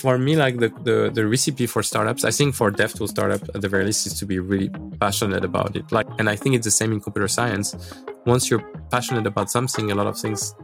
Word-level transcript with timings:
for 0.00 0.18
me, 0.18 0.36
like 0.36 0.58
the, 0.58 0.68
the, 0.82 1.10
the 1.12 1.26
recipe 1.26 1.66
for 1.66 1.82
startups, 1.82 2.24
I 2.24 2.30
think 2.30 2.54
for 2.54 2.70
DevTool 2.70 3.08
startup 3.08 3.42
at 3.54 3.60
the 3.60 3.68
very 3.68 3.84
least 3.84 4.06
is 4.06 4.14
to 4.20 4.26
be 4.26 4.38
really 4.38 4.70
passionate 4.98 5.44
about 5.44 5.76
it. 5.76 5.92
Like, 5.92 6.06
and 6.18 6.28
I 6.28 6.36
think 6.36 6.54
it's 6.56 6.64
the 6.64 6.70
same 6.70 6.92
in 6.92 7.00
computer 7.00 7.28
science. 7.28 7.76
Once 8.24 8.50
you're 8.50 8.64
passionate 8.90 9.26
about 9.26 9.50
something, 9.50 9.90
a 9.90 9.94
lot 9.94 10.06
of 10.06 10.18
things 10.18 10.54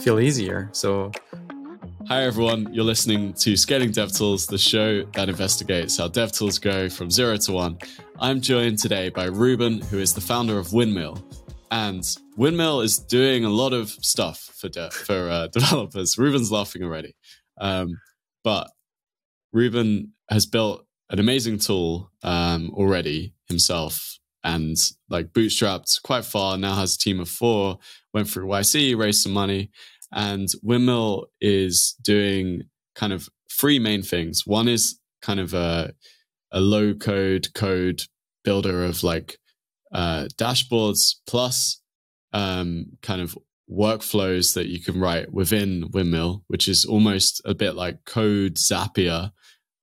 feel 0.00 0.18
easier. 0.18 0.68
So 0.72 1.12
Hi, 2.08 2.24
everyone. 2.24 2.68
You're 2.74 2.84
listening 2.84 3.32
to 3.34 3.56
Scaling 3.56 3.90
DevTools, 3.90 4.46
the 4.46 4.58
show 4.58 5.04
that 5.14 5.30
investigates 5.30 5.96
how 5.96 6.08
DevTools 6.08 6.60
go 6.60 6.90
from 6.90 7.10
zero 7.10 7.38
to 7.38 7.52
one. 7.52 7.78
I'm 8.20 8.42
joined 8.42 8.78
today 8.78 9.08
by 9.08 9.24
Ruben, 9.24 9.80
who 9.80 9.98
is 9.98 10.12
the 10.12 10.20
founder 10.20 10.58
of 10.58 10.74
Windmill. 10.74 11.16
And 11.70 12.04
Windmill 12.36 12.82
is 12.82 12.98
doing 12.98 13.46
a 13.46 13.48
lot 13.48 13.72
of 13.72 13.88
stuff 13.88 14.50
for 14.54 14.68
de- 14.68 14.90
for 14.90 15.30
uh, 15.30 15.46
developers. 15.52 16.18
Ruben's 16.18 16.52
laughing 16.52 16.82
already. 16.82 17.16
Um, 17.58 17.98
but 18.44 18.70
Ruben 19.52 20.12
has 20.30 20.46
built 20.46 20.86
an 21.10 21.18
amazing 21.18 21.58
tool 21.58 22.12
um, 22.22 22.70
already 22.74 23.34
himself 23.48 24.18
and 24.42 24.76
like 25.08 25.32
bootstrapped 25.32 26.02
quite 26.02 26.24
far, 26.24 26.56
now 26.58 26.74
has 26.74 26.94
a 26.94 26.98
team 26.98 27.18
of 27.18 27.28
four, 27.28 27.78
went 28.12 28.28
through 28.28 28.46
YC, 28.46 28.96
raised 28.96 29.22
some 29.22 29.32
money 29.32 29.70
and 30.14 30.48
Windmill 30.62 31.26
is 31.40 31.96
doing 32.00 32.62
kind 32.94 33.12
of 33.12 33.28
three 33.50 33.78
main 33.78 34.02
things. 34.02 34.46
One 34.46 34.68
is 34.68 34.98
kind 35.20 35.40
of 35.40 35.52
a, 35.52 35.92
a 36.52 36.60
low 36.60 36.94
code 36.94 37.52
code 37.54 38.02
builder 38.44 38.84
of 38.84 39.02
like 39.02 39.38
uh, 39.92 40.28
dashboards 40.36 41.16
plus 41.26 41.80
um, 42.32 42.86
kind 43.02 43.20
of 43.20 43.36
workflows 43.70 44.54
that 44.54 44.68
you 44.68 44.80
can 44.80 45.00
write 45.00 45.32
within 45.32 45.90
Windmill, 45.92 46.44
which 46.48 46.68
is 46.68 46.84
almost 46.84 47.40
a 47.44 47.54
bit 47.54 47.74
like 47.74 48.04
code 48.04 48.54
Zapier, 48.54 49.32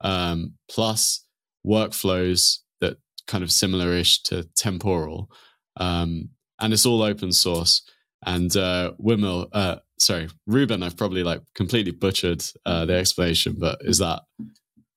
um, 0.02 0.54
plus 0.70 1.26
workflows 1.66 2.60
that 2.80 2.98
kind 3.28 3.44
of 3.44 3.52
similar-ish 3.52 4.24
to 4.24 4.44
Temporal. 4.56 5.32
Um, 5.78 6.30
and 6.60 6.74
it's 6.74 6.86
all 6.86 7.02
open 7.02 7.32
source. 7.32 7.82
And 8.24 8.56
uh, 8.56 8.94
Windmill, 9.00 9.48
uh, 9.52 9.78
sorry, 9.98 10.30
Ruben, 10.46 10.84
I've 10.84 10.98
probably 10.98 11.24
like 11.24 11.42
completely 11.56 11.92
butchered 11.92 12.44
uh, 12.66 12.86
the 12.86 12.94
explanation, 12.94 13.56
but 13.58 13.80
is 13.82 13.98
that 13.98 14.22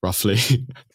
roughly? 0.03 0.39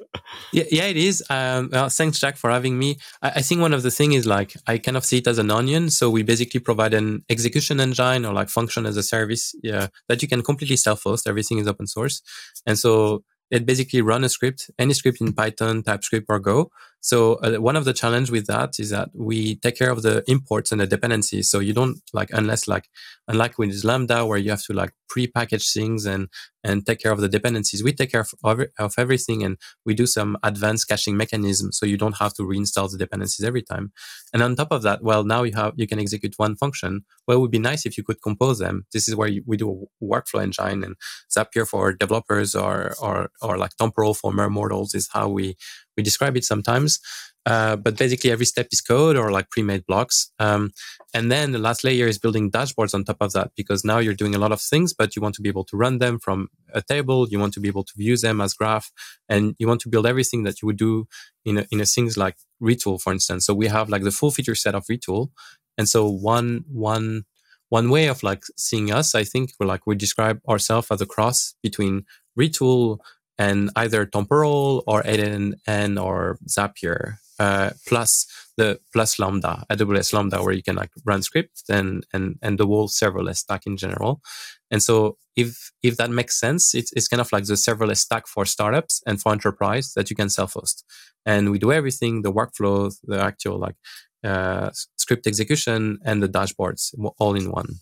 yeah, 0.51 0.63
yeah, 0.71 0.85
it 0.85 0.97
is. 0.97 1.23
Um, 1.29 1.69
well, 1.71 1.89
thanks, 1.89 2.19
Jack, 2.19 2.37
for 2.37 2.49
having 2.49 2.77
me. 2.77 2.97
I, 3.21 3.29
I 3.35 3.41
think 3.41 3.61
one 3.61 3.73
of 3.73 3.83
the 3.83 3.91
things 3.91 4.15
is 4.15 4.25
like 4.25 4.53
I 4.67 4.77
kind 4.77 4.97
of 4.97 5.05
see 5.05 5.19
it 5.19 5.27
as 5.27 5.37
an 5.37 5.51
onion. 5.51 5.89
So 5.89 6.09
we 6.09 6.23
basically 6.23 6.59
provide 6.59 6.93
an 6.93 7.23
execution 7.29 7.79
engine 7.79 8.25
or 8.25 8.33
like 8.33 8.49
function 8.49 8.85
as 8.85 8.97
a 8.97 9.03
service 9.03 9.55
yeah, 9.63 9.87
that 10.07 10.21
you 10.21 10.27
can 10.27 10.41
completely 10.41 10.77
self-host. 10.77 11.27
Everything 11.27 11.59
is 11.59 11.67
open 11.67 11.87
source, 11.87 12.21
and 12.65 12.77
so 12.77 13.23
it 13.51 13.65
basically 13.65 14.01
run 14.01 14.23
a 14.23 14.29
script, 14.29 14.69
any 14.77 14.93
script 14.93 15.21
in 15.21 15.33
Python, 15.33 15.83
TypeScript, 15.83 16.27
or 16.29 16.39
Go. 16.39 16.71
So 17.01 17.35
uh, 17.35 17.57
one 17.57 17.75
of 17.75 17.85
the 17.85 17.93
challenge 17.93 18.29
with 18.29 18.47
that 18.47 18.79
is 18.79 18.89
that 18.89 19.09
we 19.13 19.55
take 19.55 19.77
care 19.77 19.89
of 19.89 20.01
the 20.01 20.23
imports 20.27 20.71
and 20.71 20.81
the 20.81 20.87
dependencies. 20.87 21.49
So 21.49 21.59
you 21.59 21.73
don't 21.73 21.99
like 22.13 22.29
unless 22.31 22.67
like 22.67 22.89
unlike 23.27 23.57
with 23.57 23.83
Lambda 23.83 24.25
where 24.25 24.37
you 24.37 24.49
have 24.49 24.63
to 24.63 24.73
like 24.73 24.91
pre-package 25.07 25.71
things 25.71 26.05
and 26.05 26.27
and 26.63 26.85
take 26.85 26.99
care 26.99 27.13
of 27.13 27.21
the 27.21 27.29
dependencies. 27.29 27.81
We 27.81 27.93
take 27.93 28.11
care 28.11 28.25
of, 28.43 28.67
of 28.77 28.93
everything 28.97 29.43
and 29.43 29.57
we 29.85 29.93
do 29.93 30.05
some 30.05 30.37
advanced 30.43 30.89
caching 30.89 31.15
mechanism 31.15 31.71
so 31.71 31.85
you 31.85 31.97
don't 31.97 32.17
have 32.17 32.33
to 32.33 32.43
reinstall 32.43 32.91
the 32.91 32.97
dependencies 32.97 33.45
every 33.45 33.61
time. 33.61 33.93
And 34.33 34.43
on 34.43 34.57
top 34.57 34.71
of 34.71 34.81
that, 34.81 35.01
well 35.01 35.23
now 35.23 35.43
you 35.43 35.53
have 35.55 35.73
you 35.77 35.87
can 35.87 35.99
execute 35.99 36.33
one 36.37 36.57
function. 36.57 37.05
Well, 37.25 37.37
it 37.37 37.41
would 37.41 37.51
be 37.51 37.59
nice 37.59 37.85
if 37.85 37.97
you 37.97 38.03
could 38.03 38.21
compose 38.21 38.59
them. 38.59 38.85
This 38.91 39.07
is 39.07 39.15
where 39.15 39.29
you, 39.29 39.41
we 39.45 39.55
do 39.55 39.87
a 40.01 40.05
workflow 40.05 40.43
engine 40.43 40.83
and 40.83 40.95
Zapier 41.33 41.67
for 41.67 41.93
developers 41.93 42.55
or 42.55 42.93
or 43.01 43.31
or 43.41 43.57
like 43.57 43.71
Temporal 43.77 44.13
for 44.13 44.33
mere 44.33 44.49
mortals 44.49 44.93
is 44.93 45.07
how 45.13 45.29
we 45.29 45.55
we 45.99 46.03
describe 46.03 46.37
it 46.37 46.45
sometimes. 46.45 46.99
Uh, 47.45 47.75
but 47.75 47.97
basically 47.97 48.31
every 48.31 48.45
step 48.45 48.67
is 48.71 48.81
code 48.81 49.17
or 49.17 49.31
like 49.31 49.49
pre-made 49.49 49.85
blocks. 49.85 50.31
Um, 50.39 50.71
and 51.13 51.31
then 51.31 51.51
the 51.51 51.57
last 51.57 51.83
layer 51.83 52.07
is 52.07 52.17
building 52.17 52.51
dashboards 52.51 52.93
on 52.93 53.03
top 53.03 53.17
of 53.21 53.33
that 53.33 53.51
because 53.55 53.83
now 53.83 53.97
you're 53.99 54.13
doing 54.13 54.35
a 54.35 54.39
lot 54.39 54.51
of 54.51 54.61
things, 54.61 54.93
but 54.93 55.15
you 55.15 55.21
want 55.21 55.35
to 55.35 55.41
be 55.41 55.49
able 55.49 55.65
to 55.65 55.77
run 55.77 55.97
them 55.97 56.19
from 56.19 56.49
a 56.73 56.81
table. 56.81 57.27
You 57.29 57.39
want 57.39 57.53
to 57.55 57.59
be 57.59 57.67
able 57.67 57.83
to 57.83 57.93
view 57.97 58.15
them 58.17 58.39
as 58.39 58.53
graph 58.53 58.91
and 59.27 59.55
you 59.59 59.67
want 59.67 59.81
to 59.81 59.89
build 59.89 60.05
everything 60.05 60.43
that 60.43 60.61
you 60.61 60.67
would 60.67 60.77
do 60.77 61.07
in 61.43 61.57
a, 61.57 61.65
in 61.71 61.81
a 61.81 61.85
things 61.85 62.17
like 62.17 62.37
Retool, 62.61 63.01
for 63.01 63.11
instance. 63.11 63.45
So 63.45 63.53
we 63.53 63.67
have 63.67 63.89
like 63.89 64.03
the 64.03 64.11
full 64.11 64.31
feature 64.31 64.55
set 64.55 64.75
of 64.75 64.85
Retool. 64.85 65.29
And 65.77 65.89
so 65.89 66.07
one, 66.07 66.65
one, 66.67 67.23
one 67.69 67.89
way 67.89 68.07
of 68.07 68.21
like 68.21 68.43
seeing 68.57 68.91
us, 68.91 69.15
I 69.15 69.23
think 69.23 69.51
we're 69.59 69.67
like, 69.73 69.87
we 69.87 69.95
describe 69.95 70.39
ourselves 70.47 70.87
as 70.91 71.01
a 71.01 71.05
cross 71.05 71.55
between 71.63 72.05
Retool, 72.37 72.99
and 73.39 73.71
either 73.77 74.05
temporal 74.05 74.83
or 74.85 75.01
ANN 75.07 75.97
or 75.97 76.37
Zapier, 76.47 77.15
uh, 77.39 77.71
plus 77.87 78.27
the 78.57 78.79
plus 78.91 79.17
Lambda, 79.17 79.65
AWS 79.71 80.13
Lambda, 80.13 80.43
where 80.43 80.53
you 80.53 80.61
can 80.61 80.75
like 80.75 80.91
run 81.05 81.23
scripts 81.23 81.63
and 81.69 82.05
and 82.13 82.35
and 82.41 82.59
the 82.59 82.67
whole 82.67 82.89
serverless 82.89 83.37
stack 83.37 83.65
in 83.65 83.77
general. 83.77 84.21
And 84.69 84.83
so 84.83 85.17
if 85.37 85.71
if 85.81 85.95
that 85.97 86.11
makes 86.11 86.37
sense, 86.37 86.75
it's 86.75 86.91
it's 86.91 87.07
kind 87.07 87.21
of 87.21 87.31
like 87.31 87.45
the 87.45 87.53
serverless 87.53 87.99
stack 87.99 88.27
for 88.27 88.45
startups 88.45 89.01
and 89.07 89.21
for 89.21 89.31
enterprise 89.31 89.93
that 89.95 90.09
you 90.09 90.15
can 90.15 90.29
self-host. 90.29 90.83
And 91.25 91.49
we 91.51 91.59
do 91.59 91.71
everything, 91.71 92.21
the 92.21 92.33
workflow, 92.33 92.93
the 93.03 93.21
actual 93.21 93.57
like 93.57 93.75
uh, 94.23 94.71
script 94.97 95.27
execution 95.27 95.99
and 96.03 96.21
the 96.21 96.27
dashboards 96.27 96.93
all 97.19 97.35
in 97.35 97.51
one. 97.51 97.75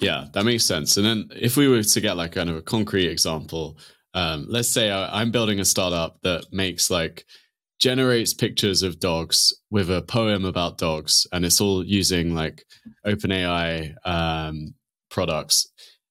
Yeah, 0.00 0.26
that 0.32 0.44
makes 0.44 0.64
sense. 0.64 0.96
And 0.96 1.06
then 1.06 1.30
if 1.34 1.56
we 1.56 1.66
were 1.66 1.82
to 1.82 2.00
get 2.00 2.16
like 2.16 2.32
kind 2.32 2.50
of 2.50 2.56
a 2.56 2.62
concrete 2.62 3.08
example 3.08 3.78
um, 4.14 4.46
let's 4.48 4.68
say 4.68 4.90
I, 4.90 5.20
I'm 5.20 5.30
building 5.30 5.60
a 5.60 5.64
startup 5.64 6.20
that 6.22 6.46
makes 6.52 6.90
like 6.90 7.24
generates 7.78 8.34
pictures 8.34 8.82
of 8.82 8.98
dogs 8.98 9.52
with 9.70 9.90
a 9.90 10.02
poem 10.02 10.44
about 10.44 10.78
dogs, 10.78 11.26
and 11.32 11.44
it's 11.44 11.60
all 11.60 11.84
using 11.84 12.34
like 12.34 12.64
OpenAI 13.06 13.94
um, 14.04 14.74
products. 15.10 15.70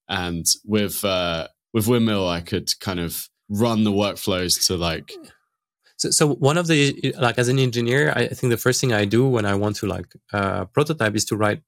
And 0.09 0.45
with 0.65 1.03
uh, 1.03 1.47
with 1.73 1.87
Windmill, 1.87 2.27
I 2.27 2.41
could 2.41 2.69
kind 2.79 2.99
of 2.99 3.27
run 3.49 3.83
the 3.83 3.91
workflows 3.91 4.65
to 4.67 4.77
like. 4.77 5.11
So, 5.97 6.11
so 6.11 6.35
one 6.35 6.57
of 6.57 6.67
the 6.67 7.13
like 7.19 7.37
as 7.37 7.49
an 7.49 7.59
engineer, 7.59 8.13
I 8.15 8.27
think 8.27 8.51
the 8.51 8.57
first 8.57 8.79
thing 8.79 8.93
I 8.93 9.05
do 9.05 9.27
when 9.27 9.45
I 9.45 9.55
want 9.55 9.75
to 9.77 9.87
like 9.87 10.05
uh, 10.31 10.65
prototype 10.65 11.15
is 11.15 11.25
to 11.25 11.35
write 11.35 11.61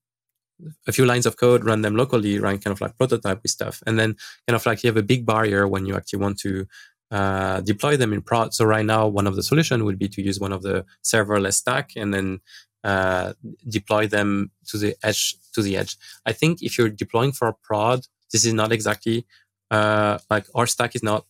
a 0.88 0.92
few 0.92 1.06
lines 1.06 1.26
of 1.26 1.38
code, 1.38 1.64
run 1.64 1.82
them 1.82 1.96
locally, 1.96 2.40
run 2.40 2.58
kind 2.58 2.74
of 2.74 2.82
like 2.82 2.98
prototype 2.98 3.42
with 3.42 3.52
stuff. 3.52 3.82
And 3.86 3.98
then 4.00 4.16
kind 4.48 4.56
of 4.56 4.66
like 4.66 4.84
you 4.84 4.88
have 4.90 4.98
a 4.98 5.04
big 5.04 5.26
barrier 5.26 5.68
when 5.68 5.86
you 5.86 5.96
actually 5.96 6.20
want 6.20 6.40
to 6.40 6.68
uh, 7.12 7.62
deploy 7.62 7.98
them 7.98 8.14
in 8.14 8.22
prod. 8.22 8.54
So 8.54 8.66
right 8.66 8.86
now, 8.86 9.08
one 9.08 9.28
of 9.28 9.36
the 9.36 9.44
solution 9.44 9.86
would 9.86 9.98
be 9.98 10.10
to 10.10 10.22
use 10.22 10.40
one 10.40 10.54
of 10.54 10.62
the 10.62 10.86
serverless 11.04 11.56
stack 11.56 11.92
and 11.96 12.14
then 12.14 12.40
uh, 12.84 13.34
deploy 13.68 14.08
them 14.08 14.52
to 14.68 14.78
the 14.78 14.96
edge 15.04 15.36
to 15.54 15.62
the 15.62 15.76
edge. 15.76 15.98
I 16.26 16.32
think 16.34 16.62
if 16.62 16.78
you're 16.78 16.90
deploying 16.90 17.32
for 17.32 17.48
a 17.48 17.54
prod, 17.54 18.02
this 18.32 18.46
is 18.46 18.54
not 18.54 18.72
exactly 18.72 19.26
uh, 19.72 20.20
like 20.30 20.46
our 20.56 20.68
stack 20.68 20.96
is 20.96 21.04
not 21.04 21.26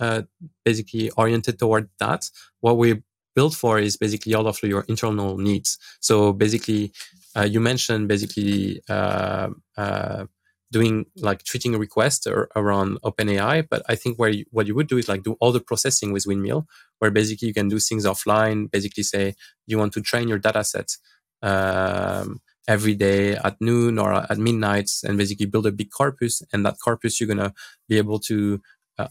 uh, 0.00 0.22
basically 0.64 1.10
oriented 1.10 1.58
toward 1.58 1.88
that. 1.98 2.30
What 2.60 2.78
we 2.78 3.02
built 3.34 3.54
for 3.54 3.78
is 3.78 3.96
basically 3.96 4.34
all 4.34 4.46
of 4.46 4.62
your 4.62 4.84
internal 4.88 5.38
needs. 5.38 5.78
So 6.00 6.32
basically, 6.32 6.92
you 7.42 7.60
mentioned 7.60 8.08
basically 8.08 8.80
uh, 8.88 9.50
uh, 9.76 10.26
doing 10.72 11.06
like 11.16 11.42
treating 11.44 11.74
a 11.74 11.78
request 11.78 12.26
or, 12.26 12.48
around 12.56 12.98
OpenAI, 13.02 13.66
but 13.68 13.82
I 13.88 13.94
think 13.94 14.18
where 14.18 14.30
you, 14.30 14.44
what 14.50 14.66
you 14.66 14.74
would 14.74 14.88
do 14.88 14.98
is 14.98 15.08
like 15.08 15.22
do 15.22 15.36
all 15.40 15.52
the 15.52 15.60
processing 15.60 16.12
with 16.12 16.26
Windmill, 16.26 16.66
where 16.98 17.10
basically 17.10 17.48
you 17.48 17.54
can 17.54 17.68
do 17.68 17.78
things 17.78 18.04
offline. 18.04 18.70
Basically, 18.70 19.02
say 19.02 19.34
you 19.66 19.78
want 19.78 19.92
to 19.94 20.00
train 20.00 20.28
your 20.28 20.38
data 20.38 20.64
set 20.64 20.96
um, 21.42 22.40
every 22.66 22.94
day 22.94 23.36
at 23.36 23.56
noon 23.60 23.98
or 23.98 24.12
at 24.12 24.38
midnight, 24.38 24.90
and 25.04 25.18
basically 25.18 25.46
build 25.46 25.66
a 25.66 25.72
big 25.72 25.90
corpus, 25.90 26.42
and 26.52 26.64
that 26.66 26.76
corpus 26.82 27.20
you're 27.20 27.28
gonna 27.28 27.52
be 27.88 27.98
able 27.98 28.18
to 28.20 28.60
uh, 28.98 29.08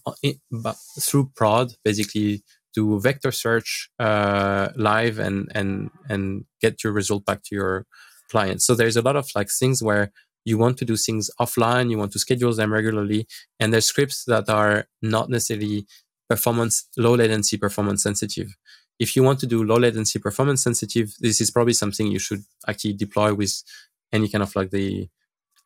through 0.99 1.31
prod 1.35 1.73
basically 1.83 2.43
do 2.73 2.99
vector 2.99 3.31
search 3.31 3.89
uh, 3.99 4.69
live 4.75 5.19
and 5.19 5.49
and 5.55 5.89
and 6.09 6.45
get 6.61 6.83
your 6.83 6.91
result 6.91 7.25
back 7.25 7.41
to 7.43 7.55
your 7.55 7.85
clients. 8.29 8.66
So 8.66 8.75
there's 8.75 8.97
a 8.97 9.01
lot 9.01 9.16
of 9.16 9.29
like 9.35 9.49
things 9.49 9.81
where 9.81 10.11
you 10.45 10.57
want 10.57 10.77
to 10.77 10.85
do 10.85 10.95
things 10.95 11.29
offline, 11.39 11.89
you 11.89 11.97
want 11.97 12.11
to 12.13 12.19
schedule 12.19 12.53
them 12.53 12.72
regularly, 12.72 13.27
and 13.59 13.73
there's 13.73 13.85
scripts 13.85 14.25
that 14.25 14.47
are 14.49 14.87
not 15.01 15.29
necessarily 15.29 15.87
performance, 16.29 16.87
low 16.97 17.16
latency 17.16 17.57
performance 17.57 18.03
sensitive. 18.03 18.55
If 18.99 19.16
you 19.16 19.23
want 19.23 19.39
to 19.39 19.47
do 19.47 19.63
low 19.63 19.77
latency 19.77 20.19
performance 20.19 20.63
sensitive, 20.63 21.16
this 21.19 21.41
is 21.41 21.51
probably 21.51 21.73
something 21.73 22.07
you 22.07 22.19
should 22.19 22.43
actually 22.67 22.93
deploy 22.93 23.33
with 23.33 23.63
any 24.13 24.29
kind 24.29 24.43
of 24.43 24.55
like 24.55 24.69
the 24.69 25.09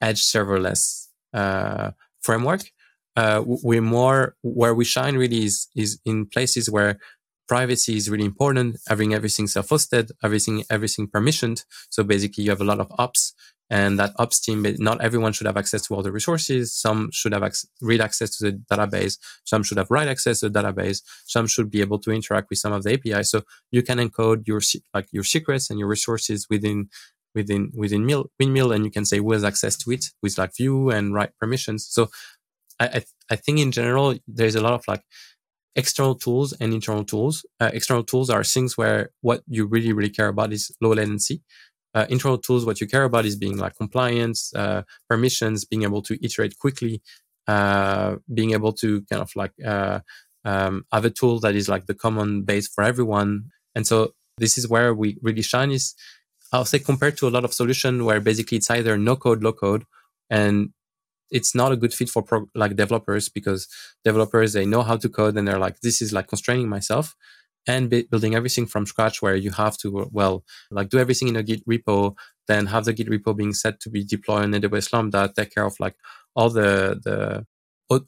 edge 0.02 0.22
serverless 0.22 1.08
uh, 1.34 1.92
framework. 2.22 2.72
Uh, 3.16 3.44
we're 3.46 3.82
more 3.82 4.36
where 4.44 4.74
we 4.74 4.86
shine 4.86 5.18
really 5.18 5.44
is 5.44 5.68
is 5.76 6.00
in 6.06 6.26
places 6.26 6.70
where 6.70 7.00
privacy 7.50 7.98
is 7.98 8.10
really 8.10 8.26
important. 8.34 8.78
Having 8.88 9.14
everything 9.14 9.48
self-hosted, 9.48 10.12
everything 10.24 10.64
everything 10.70 11.08
permissioned. 11.16 11.66
So 11.90 12.04
basically, 12.04 12.44
you 12.46 12.52
have 12.52 12.62
a 12.62 12.70
lot 12.72 12.80
of 12.80 12.90
ops. 13.06 13.34
and 13.72 14.00
that 14.00 14.12
ops 14.24 14.40
team, 14.46 14.60
not 14.90 15.00
everyone 15.08 15.32
should 15.34 15.50
have 15.52 15.62
access 15.64 15.82
to 15.86 15.94
all 15.94 16.04
the 16.08 16.12
resources. 16.20 16.64
Some 16.86 17.00
should 17.18 17.34
have 17.38 17.44
ac- 17.50 17.68
read 17.90 18.02
access 18.08 18.30
to 18.36 18.40
the 18.46 18.54
database. 18.72 19.16
Some 19.52 19.62
should 19.64 19.80
have 19.82 19.92
write 19.96 20.08
access 20.16 20.40
to 20.40 20.50
the 20.50 20.56
database. 20.60 21.00
Some 21.36 21.46
should 21.54 21.70
be 21.76 21.82
able 21.86 22.00
to 22.06 22.12
interact 22.20 22.48
with 22.50 22.60
some 22.64 22.74
of 22.78 22.82
the 22.84 22.92
API. 22.96 23.24
So 23.32 23.38
you 23.76 23.82
can 23.84 24.00
encode 24.00 24.48
your, 24.48 24.62
like 24.96 25.08
your 25.12 25.24
secrets 25.36 25.70
and 25.70 25.78
your 25.80 25.88
resources 25.96 26.40
within, 26.50 26.90
within, 27.38 27.62
within 27.82 28.04
Mill, 28.10 28.24
Windmill. 28.40 28.72
And 28.74 28.86
you 28.86 28.92
can 28.98 29.06
say 29.06 29.18
who 29.20 29.32
has 29.34 29.44
access 29.52 29.78
to 29.82 29.92
it 29.92 30.04
with 30.24 30.40
like 30.42 30.54
view 30.62 30.90
and 30.90 31.14
write 31.16 31.34
permissions. 31.40 31.82
So 31.96 32.02
I, 32.80 32.86
I, 32.98 33.00
I 33.34 33.36
think 33.36 33.60
in 33.60 33.72
general, 33.72 34.16
there's 34.28 34.56
a 34.56 34.62
lot 34.68 34.74
of 34.74 34.84
like 34.88 35.04
external 35.76 36.16
tools 36.16 36.54
and 36.54 36.74
internal 36.74 37.04
tools. 37.04 37.46
Uh, 37.60 37.72
external 37.74 38.04
tools 38.04 38.30
are 38.30 38.44
things 38.44 38.78
where 38.78 39.12
what 39.22 39.42
you 39.48 39.66
really, 39.66 39.94
really 39.94 40.10
care 40.10 40.28
about 40.28 40.52
is 40.52 40.72
low 40.82 40.94
latency 40.94 41.42
uh, 41.94 42.06
internal 42.10 42.38
tools, 42.38 42.66
what 42.66 42.80
you 42.80 42.88
care 42.88 43.04
about 43.04 43.26
is 43.26 43.36
being 43.36 43.58
like 43.58 43.76
compliance, 43.76 44.54
uh, 44.56 44.84
permissions, 45.10 45.66
being 45.66 45.84
able 45.84 46.02
to 46.04 46.24
iterate 46.24 46.58
quickly, 46.60 47.02
uh, 47.48 48.16
being 48.34 48.52
able 48.52 48.74
to 48.74 49.02
kind 49.10 49.22
of 49.22 49.32
like 49.36 49.52
uh, 49.66 50.00
um, 50.46 50.86
have 50.92 51.06
a 51.06 51.10
tool 51.10 51.40
that 51.40 51.56
is 51.56 51.68
like 51.68 51.88
the 51.88 51.96
common 51.96 52.44
base 52.44 52.68
for 52.68 52.84
everyone. 52.84 53.46
And 53.74 53.88
so 53.88 54.14
this 54.38 54.58
is 54.58 54.68
where 54.68 54.94
we 54.94 55.18
really 55.22 55.42
shine. 55.42 55.72
Is 55.72 55.96
I'll 56.54 56.66
say 56.66 56.80
compared 56.80 57.18
to 57.18 57.28
a 57.28 57.32
lot 57.32 57.44
of 57.44 57.54
solution 57.54 58.06
where 58.06 58.20
basically 58.20 58.58
it's 58.58 58.70
either 58.70 58.98
no 58.98 59.16
code, 59.16 59.44
low 59.44 59.54
code, 59.54 59.86
and 60.30 60.70
it's 61.32 61.54
not 61.54 61.72
a 61.72 61.78
good 61.78 61.94
fit 61.94 62.10
for 62.10 62.24
pro- 62.24 62.50
like 62.56 62.76
developers 62.76 63.30
because 63.30 63.68
developers 64.04 64.54
they 64.54 64.66
know 64.66 64.82
how 64.82 64.98
to 64.98 65.10
code 65.10 65.38
and 65.38 65.48
they're 65.48 65.60
like 65.60 65.80
this 65.82 66.02
is 66.02 66.12
like 66.14 66.28
constraining 66.28 66.70
myself 66.70 67.16
and 67.68 67.90
building 68.10 68.36
everything 68.36 68.66
from 68.66 68.86
scratch 68.86 69.22
where 69.22 69.36
you 69.36 69.52
have 69.52 69.78
to, 69.78 70.10
well, 70.12 70.44
like 70.72 70.90
do 70.90 70.98
everything 70.98 71.28
in 71.28 71.36
a 71.36 71.44
Git 71.44 71.66
repo, 71.68 72.16
then 72.48 72.66
have 72.68 72.86
the 72.86 72.94
Git 72.94 73.10
repo 73.10 73.36
being 73.36 73.54
set 73.54 73.80
to 73.82 73.90
be 73.90 74.04
deployed 74.04 74.46
in 74.46 74.52
AWS 74.52 74.94
Lambda, 74.94 75.32
take 75.36 75.54
care 75.54 75.66
of 75.66 75.76
like 75.80 75.96
all 76.36 76.50
the, 76.50 77.00
the 77.04 77.46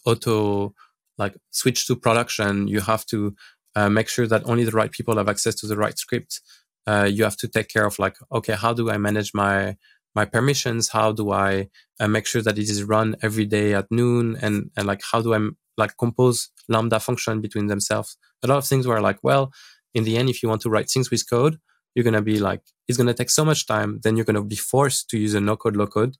auto, 0.06 0.74
like 1.18 1.38
switch 1.52 1.86
to 1.88 1.96
production. 1.96 2.68
You 2.68 2.82
have 2.82 3.06
to 3.08 3.36
uh, 3.76 3.90
make 3.90 4.08
sure 4.08 4.28
that 4.28 4.44
only 4.46 4.64
the 4.64 4.72
right 4.72 4.92
people 4.92 5.18
have 5.18 5.30
access 5.30 5.56
to 5.56 5.68
the 5.68 5.78
right 5.78 5.98
script. 5.98 6.42
Uh, 6.88 7.08
you 7.12 7.24
have 7.24 7.38
to 7.38 7.48
take 7.48 7.68
care 7.68 7.86
of 7.86 8.00
like, 8.00 8.16
okay, 8.32 8.54
how 8.54 8.74
do 8.74 8.90
I 8.90 8.98
manage 8.98 9.32
my, 9.34 9.78
my 10.16 10.26
permissions? 10.26 10.90
How 10.90 11.12
do 11.12 11.32
I 11.32 11.70
uh, 12.00 12.08
make 12.08 12.26
sure 12.26 12.42
that 12.42 12.58
it 12.58 12.70
is 12.70 12.84
run 12.84 13.16
every 13.22 13.46
day 13.46 13.74
at 13.74 13.88
noon? 13.92 14.38
And, 14.42 14.72
and 14.76 14.88
like, 14.88 15.02
how 15.12 15.22
do 15.22 15.34
I 15.34 15.50
like 15.78 15.98
compose 15.98 16.50
Lambda 16.68 17.00
function 17.00 17.42
between 17.42 17.68
themselves? 17.68 18.18
a 18.44 18.48
lot 18.48 18.58
of 18.58 18.66
things 18.66 18.88
were 18.88 19.02
like, 19.02 19.20
well, 19.24 19.52
in 19.94 20.04
the 20.04 20.18
end, 20.18 20.30
if 20.30 20.42
you 20.42 20.50
want 20.50 20.62
to 20.62 20.70
write 20.70 20.90
things 20.90 21.12
with 21.12 21.30
code, 21.30 21.60
you're 21.94 22.04
going 22.04 22.14
to 22.14 22.22
be 22.22 22.40
like, 22.40 22.62
it's 22.88 22.98
going 22.98 23.08
to 23.08 23.14
take 23.14 23.30
so 23.30 23.46
much 23.46 23.68
time. 23.68 24.00
Then 24.04 24.16
you're 24.16 24.26
going 24.26 24.36
to 24.36 24.44
be 24.44 24.56
forced 24.56 25.10
to 25.10 25.18
use 25.18 25.34
a 25.34 25.42
no 25.42 25.56
code, 25.56 25.76
low 25.76 25.88
code 25.88 26.16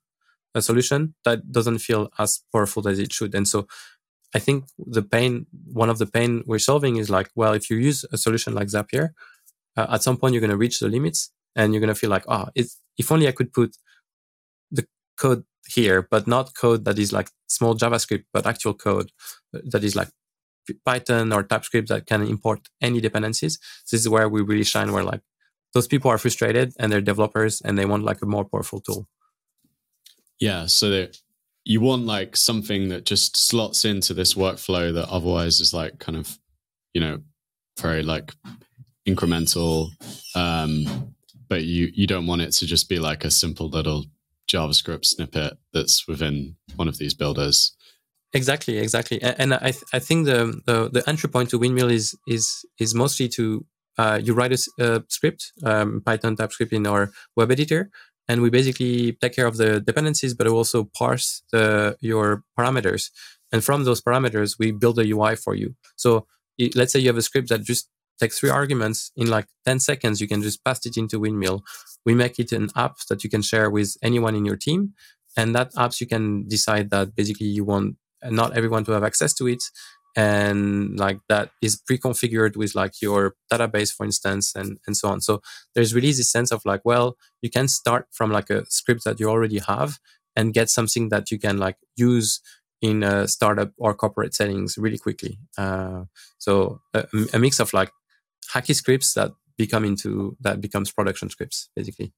a 0.54 0.60
solution 0.60 1.14
that 1.24 1.50
doesn't 1.50 1.78
feel 1.78 2.10
as 2.18 2.42
powerful 2.52 2.86
as 2.86 2.98
it 2.98 3.10
should. 3.10 3.34
And 3.34 3.48
so 3.48 3.66
I 4.34 4.38
think 4.38 4.66
the 4.78 5.02
pain, 5.02 5.46
one 5.72 5.88
of 5.88 5.98
the 5.98 6.06
pain 6.06 6.42
we're 6.46 6.58
solving 6.58 6.96
is 6.96 7.08
like, 7.08 7.30
well, 7.34 7.54
if 7.54 7.70
you 7.70 7.78
use 7.78 8.04
a 8.12 8.18
solution 8.18 8.54
like 8.54 8.68
Zapier, 8.68 9.10
uh, 9.76 9.86
at 9.90 10.02
some 10.02 10.18
point 10.18 10.34
you're 10.34 10.40
going 10.40 10.50
to 10.50 10.56
reach 10.56 10.80
the 10.80 10.88
limits 10.88 11.30
and 11.56 11.72
you're 11.72 11.80
going 11.80 11.88
to 11.88 11.94
feel 11.94 12.10
like, 12.10 12.24
oh, 12.28 12.48
if 12.54 13.12
only 13.12 13.28
I 13.28 13.32
could 13.32 13.52
put 13.52 13.76
the 14.70 14.86
code 15.18 15.44
here, 15.66 16.06
but 16.10 16.26
not 16.26 16.54
code 16.54 16.84
that 16.84 16.98
is 16.98 17.12
like 17.12 17.30
small 17.46 17.74
JavaScript, 17.74 18.24
but 18.32 18.46
actual 18.46 18.74
code 18.74 19.10
that 19.52 19.84
is 19.84 19.96
like 19.96 20.08
Python 20.84 21.32
or 21.32 21.42
TypeScript 21.42 21.88
that 21.88 22.06
can 22.06 22.22
import 22.22 22.68
any 22.80 23.00
dependencies. 23.00 23.58
This 23.90 24.00
is 24.00 24.08
where 24.08 24.28
we 24.28 24.42
really 24.42 24.64
shine. 24.64 24.92
Where 24.92 25.04
like 25.04 25.20
those 25.74 25.86
people 25.86 26.10
are 26.10 26.18
frustrated 26.18 26.72
and 26.78 26.92
they're 26.92 27.00
developers 27.00 27.60
and 27.60 27.78
they 27.78 27.86
want 27.86 28.04
like 28.04 28.22
a 28.22 28.26
more 28.26 28.44
powerful 28.44 28.80
tool. 28.80 29.08
Yeah. 30.38 30.66
So 30.66 31.06
you 31.64 31.80
want 31.80 32.06
like 32.06 32.36
something 32.36 32.88
that 32.88 33.04
just 33.04 33.36
slots 33.36 33.84
into 33.84 34.14
this 34.14 34.34
workflow 34.34 34.92
that 34.94 35.08
otherwise 35.08 35.60
is 35.60 35.72
like 35.72 35.98
kind 35.98 36.18
of, 36.18 36.38
you 36.94 37.00
know, 37.00 37.20
very 37.80 38.02
like 38.02 38.34
incremental. 39.06 39.90
Um, 40.34 41.14
but 41.52 41.64
you, 41.64 41.90
you 41.92 42.06
don't 42.06 42.26
want 42.26 42.40
it 42.40 42.50
to 42.50 42.64
just 42.64 42.88
be 42.88 42.98
like 42.98 43.26
a 43.26 43.30
simple 43.30 43.68
little 43.68 44.06
JavaScript 44.50 45.04
snippet 45.04 45.58
that's 45.74 46.08
within 46.08 46.56
one 46.76 46.88
of 46.88 46.96
these 46.96 47.12
builders. 47.12 47.76
Exactly, 48.32 48.78
exactly, 48.78 49.20
and, 49.20 49.36
and 49.38 49.54
I 49.68 49.72
th- 49.72 49.90
I 49.92 49.98
think 49.98 50.24
the, 50.24 50.58
the, 50.64 50.88
the 50.88 51.02
entry 51.06 51.28
point 51.28 51.50
to 51.50 51.58
Windmill 51.58 51.90
is 51.90 52.16
is 52.26 52.64
is 52.78 52.94
mostly 52.94 53.28
to 53.36 53.66
uh, 53.98 54.18
you 54.24 54.32
write 54.32 54.52
a, 54.54 55.04
script, 55.08 55.52
um, 55.62 56.00
Python 56.06 56.36
TypeScript 56.36 56.72
in 56.72 56.86
our 56.86 57.12
web 57.36 57.50
editor, 57.52 57.90
and 58.28 58.40
we 58.40 58.48
basically 58.48 59.12
take 59.20 59.34
care 59.36 59.46
of 59.46 59.58
the 59.58 59.78
dependencies, 59.78 60.32
but 60.32 60.46
also 60.46 60.84
parse 60.96 61.42
the, 61.52 61.98
your 62.00 62.44
parameters, 62.58 63.10
and 63.52 63.62
from 63.62 63.84
those 63.84 64.00
parameters 64.00 64.58
we 64.58 64.72
build 64.72 64.98
a 64.98 65.06
UI 65.06 65.36
for 65.36 65.54
you. 65.54 65.74
So 65.96 66.26
let's 66.74 66.94
say 66.94 67.00
you 67.00 67.08
have 67.08 67.18
a 67.18 67.28
script 67.30 67.50
that 67.50 67.62
just 67.62 67.90
takes 68.20 68.38
three 68.38 68.50
arguments 68.50 69.10
in 69.16 69.28
like 69.28 69.46
10 69.64 69.80
seconds 69.80 70.20
you 70.20 70.28
can 70.28 70.42
just 70.42 70.64
pass 70.64 70.84
it 70.86 70.96
into 70.96 71.20
windmill. 71.20 71.62
We 72.04 72.14
make 72.14 72.38
it 72.38 72.52
an 72.52 72.68
app 72.76 72.96
that 73.08 73.24
you 73.24 73.30
can 73.30 73.42
share 73.42 73.70
with 73.70 73.96
anyone 74.02 74.34
in 74.34 74.44
your 74.44 74.56
team 74.56 74.94
and 75.36 75.54
that 75.54 75.72
apps 75.74 76.00
you 76.00 76.06
can 76.06 76.46
decide 76.48 76.90
that 76.90 77.14
basically 77.14 77.46
you 77.46 77.64
want 77.64 77.96
not 78.24 78.56
everyone 78.56 78.84
to 78.84 78.92
have 78.92 79.04
access 79.04 79.34
to 79.34 79.48
it 79.48 79.62
and 80.14 80.98
like 80.98 81.20
that 81.28 81.50
is 81.62 81.76
pre-configured 81.76 82.56
with 82.56 82.74
like 82.74 83.00
your 83.00 83.34
database 83.50 83.92
for 83.94 84.04
instance 84.04 84.52
and 84.54 84.78
and 84.86 84.96
so 84.96 85.08
on. 85.08 85.20
So 85.20 85.40
there's 85.74 85.94
really 85.94 86.12
this 86.12 86.30
sense 86.30 86.52
of 86.52 86.64
like 86.64 86.82
well 86.84 87.16
you 87.40 87.50
can 87.50 87.68
start 87.68 88.06
from 88.12 88.30
like 88.30 88.50
a 88.50 88.66
script 88.66 89.04
that 89.04 89.18
you 89.18 89.28
already 89.28 89.58
have 89.58 89.98
and 90.36 90.54
get 90.54 90.70
something 90.70 91.08
that 91.10 91.30
you 91.30 91.38
can 91.38 91.58
like 91.58 91.76
use 91.96 92.40
in 92.80 93.02
a 93.02 93.28
startup 93.28 93.70
or 93.78 93.94
corporate 93.94 94.34
settings 94.34 94.76
really 94.76 94.98
quickly. 94.98 95.38
Uh, 95.56 96.04
so 96.38 96.80
a, 96.92 97.06
a 97.32 97.38
mix 97.38 97.60
of 97.60 97.72
like 97.72 97.92
hacky 98.50 98.74
scripts 98.74 99.14
that 99.14 99.32
become 99.56 99.84
into 99.84 100.36
that 100.40 100.60
becomes 100.60 100.90
production 100.90 101.28
scripts 101.28 101.68
basically 101.76 102.12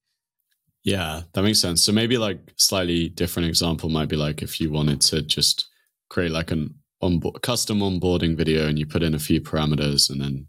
yeah 0.82 1.22
that 1.32 1.42
makes 1.42 1.60
sense 1.60 1.82
so 1.82 1.92
maybe 1.92 2.16
like 2.16 2.38
slightly 2.56 3.08
different 3.08 3.48
example 3.48 3.88
might 3.88 4.08
be 4.08 4.16
like 4.16 4.42
if 4.42 4.60
you 4.60 4.70
wanted 4.70 5.00
to 5.00 5.22
just 5.22 5.68
create 6.08 6.30
like 6.30 6.50
an 6.50 6.74
on 7.00 7.20
custom 7.42 7.80
onboarding 7.80 8.36
video 8.36 8.66
and 8.66 8.78
you 8.78 8.86
put 8.86 9.02
in 9.02 9.14
a 9.14 9.18
few 9.18 9.40
parameters 9.40 10.08
and 10.08 10.20
then 10.20 10.46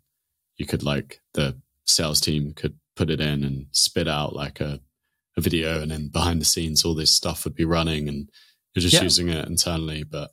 you 0.58 0.66
could 0.66 0.84
like 0.84 1.20
the 1.34 1.58
sales 1.86 2.22
team 2.22 2.54
could 2.54 2.76
put 2.96 3.10
it 3.10 3.20
in 3.20 3.44
and 3.44 3.68
spit 3.72 4.08
out 4.08 4.36
like 4.36 4.62
a, 4.62 4.80
a 5.38 5.42
video 5.42 5.82
and 5.82 5.92
then 5.92 6.08
behind 6.08 6.40
the 6.40 6.46
scenes 6.46 6.86
all 6.86 6.96
this 6.96 7.12
stuff 7.12 7.44
would 7.44 7.56
be 7.56 7.66
running 7.66 8.08
and 8.08 8.30
you're 8.74 8.82
just 8.82 8.94
yeah. 8.94 9.02
using 9.02 9.30
it 9.30 9.48
internally 9.48 10.04
but 10.04 10.32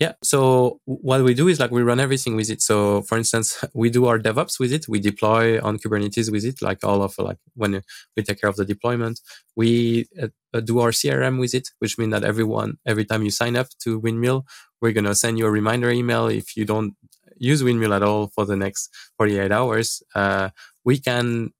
yeah. 0.00 0.12
So 0.22 0.80
what 0.84 1.22
we 1.24 1.34
do 1.34 1.48
is 1.48 1.58
like 1.58 1.70
we 1.70 1.82
run 1.82 2.00
everything 2.00 2.36
with 2.36 2.50
it. 2.50 2.62
So 2.62 3.02
for 3.02 3.18
instance, 3.18 3.64
we 3.74 3.90
do 3.90 4.06
our 4.06 4.18
DevOps 4.18 4.58
with 4.60 4.72
it. 4.72 4.88
We 4.88 5.00
deploy 5.00 5.60
on 5.60 5.78
Kubernetes 5.78 6.30
with 6.30 6.44
it, 6.44 6.62
like 6.62 6.84
all 6.84 7.02
of 7.02 7.14
like 7.18 7.38
when 7.54 7.82
we 8.16 8.22
take 8.22 8.40
care 8.40 8.50
of 8.50 8.56
the 8.56 8.64
deployment. 8.64 9.20
We 9.56 10.06
uh, 10.20 10.28
uh 10.54 10.60
do 10.60 10.80
our 10.80 10.90
CRM 10.90 11.40
with 11.40 11.54
it, 11.54 11.68
which 11.78 11.98
means 11.98 12.12
that 12.12 12.24
everyone, 12.24 12.78
every 12.86 13.04
time 13.04 13.22
you 13.22 13.30
sign 13.30 13.56
up 13.56 13.68
to 13.84 13.98
Windmill, 13.98 14.44
we're 14.80 14.92
going 14.92 15.04
to 15.04 15.14
send 15.14 15.38
you 15.38 15.46
a 15.46 15.50
reminder 15.50 15.90
email. 15.90 16.26
If 16.28 16.56
you 16.56 16.64
don't 16.64 16.94
use 17.36 17.62
Windmill 17.62 17.94
at 17.94 18.02
all 18.02 18.28
for 18.28 18.44
the 18.44 18.56
next 18.56 18.90
48 19.18 19.52
hours, 19.52 20.02
uh, 20.14 20.50
we 20.84 20.98
can, 20.98 21.50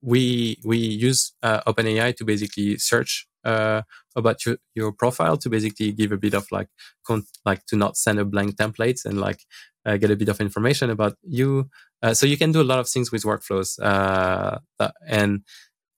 we, 0.00 0.58
we 0.64 0.78
use 0.78 1.32
uh, 1.42 1.60
OpenAI 1.62 2.16
to 2.16 2.24
basically 2.24 2.78
search 2.78 3.26
uh, 3.44 3.82
about 4.16 4.44
your, 4.44 4.56
your 4.74 4.92
profile 4.92 5.36
to 5.38 5.50
basically 5.50 5.92
give 5.92 6.12
a 6.12 6.16
bit 6.16 6.34
of 6.34 6.46
like 6.50 6.68
con- 7.06 7.26
like 7.44 7.64
to 7.66 7.76
not 7.76 7.96
send 7.96 8.18
a 8.18 8.24
blank 8.24 8.56
template 8.56 9.04
and 9.04 9.20
like 9.20 9.40
uh, 9.86 9.96
get 9.96 10.10
a 10.10 10.16
bit 10.16 10.28
of 10.28 10.40
information 10.40 10.90
about 10.90 11.16
you. 11.22 11.68
Uh, 12.02 12.14
so 12.14 12.26
you 12.26 12.36
can 12.36 12.52
do 12.52 12.60
a 12.60 12.64
lot 12.64 12.78
of 12.78 12.88
things 12.88 13.10
with 13.10 13.22
workflows. 13.22 13.78
Uh, 13.82 14.58
and 15.06 15.42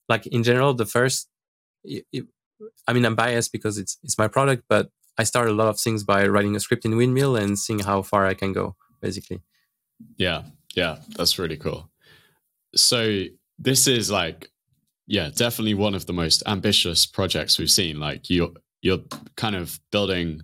like 0.09 0.27
in 0.27 0.43
general, 0.43 0.75
the 0.75 0.87
first, 0.87 1.29
it, 1.85 2.05
it, 2.13 2.25
I 2.87 2.93
mean, 2.93 3.05
I'm 3.05 3.17
biased 3.17 3.53
because 3.53 3.79
it's 3.79 3.99
it's 4.03 4.19
my 4.19 4.29
product, 4.29 4.65
but 4.69 4.89
I 5.19 5.25
start 5.25 5.49
a 5.49 5.53
lot 5.53 5.69
of 5.69 5.81
things 5.81 6.05
by 6.05 6.27
writing 6.27 6.57
a 6.57 6.61
script 6.61 6.85
in 6.85 6.97
Windmill 6.97 7.37
and 7.37 7.59
seeing 7.59 7.81
how 7.81 8.03
far 8.03 8.27
I 8.27 8.35
can 8.35 8.53
go, 8.53 8.77
basically. 9.01 9.43
Yeah, 10.17 10.43
yeah, 10.75 10.99
that's 11.17 11.39
really 11.39 11.57
cool. 11.57 11.91
So 12.75 13.25
this 13.59 13.87
is 13.87 14.11
like 14.11 14.51
yeah, 15.07 15.31
definitely 15.35 15.75
one 15.75 15.95
of 15.95 16.07
the 16.07 16.13
most 16.13 16.43
ambitious 16.47 17.07
projects 17.07 17.59
we've 17.59 17.71
seen. 17.71 18.01
Like 18.01 18.29
you're 18.29 18.51
you're 18.83 19.01
kind 19.37 19.57
of 19.57 19.79
building 19.93 20.43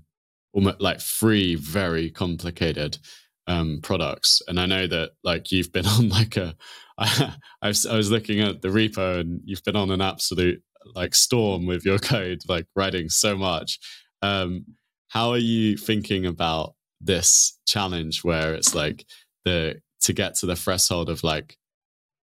almost 0.52 0.80
like 0.80 1.00
three 1.00 1.54
very 1.54 2.10
complicated 2.10 2.98
um, 3.46 3.80
products, 3.82 4.40
and 4.46 4.60
I 4.60 4.66
know 4.66 4.86
that 4.86 5.10
like 5.24 5.50
you've 5.50 5.72
been 5.72 5.86
on 5.98 6.08
like 6.08 6.36
a 6.36 6.54
I, 6.98 7.34
I 7.62 7.68
was, 7.68 7.84
was 7.84 8.10
looking 8.10 8.40
at 8.40 8.62
the 8.62 8.68
repo, 8.68 9.20
and 9.20 9.40
you've 9.44 9.64
been 9.64 9.76
on 9.76 9.90
an 9.90 10.00
absolute 10.00 10.62
like 10.94 11.14
storm 11.14 11.66
with 11.66 11.84
your 11.84 11.98
code, 12.12 12.42
like 12.48 12.66
writing 12.76 13.08
so 13.08 13.36
much. 13.36 13.78
Um, 14.22 14.64
how 15.08 15.30
are 15.30 15.38
you 15.38 15.76
thinking 15.76 16.24
about 16.24 16.74
this 17.00 17.58
challenge 17.66 18.22
where 18.22 18.54
it's 18.54 18.74
like 18.74 19.04
the 19.44 19.80
to 20.02 20.12
get 20.12 20.36
to 20.36 20.46
the 20.46 20.56
threshold 20.56 21.08
of 21.08 21.22
like 21.24 21.56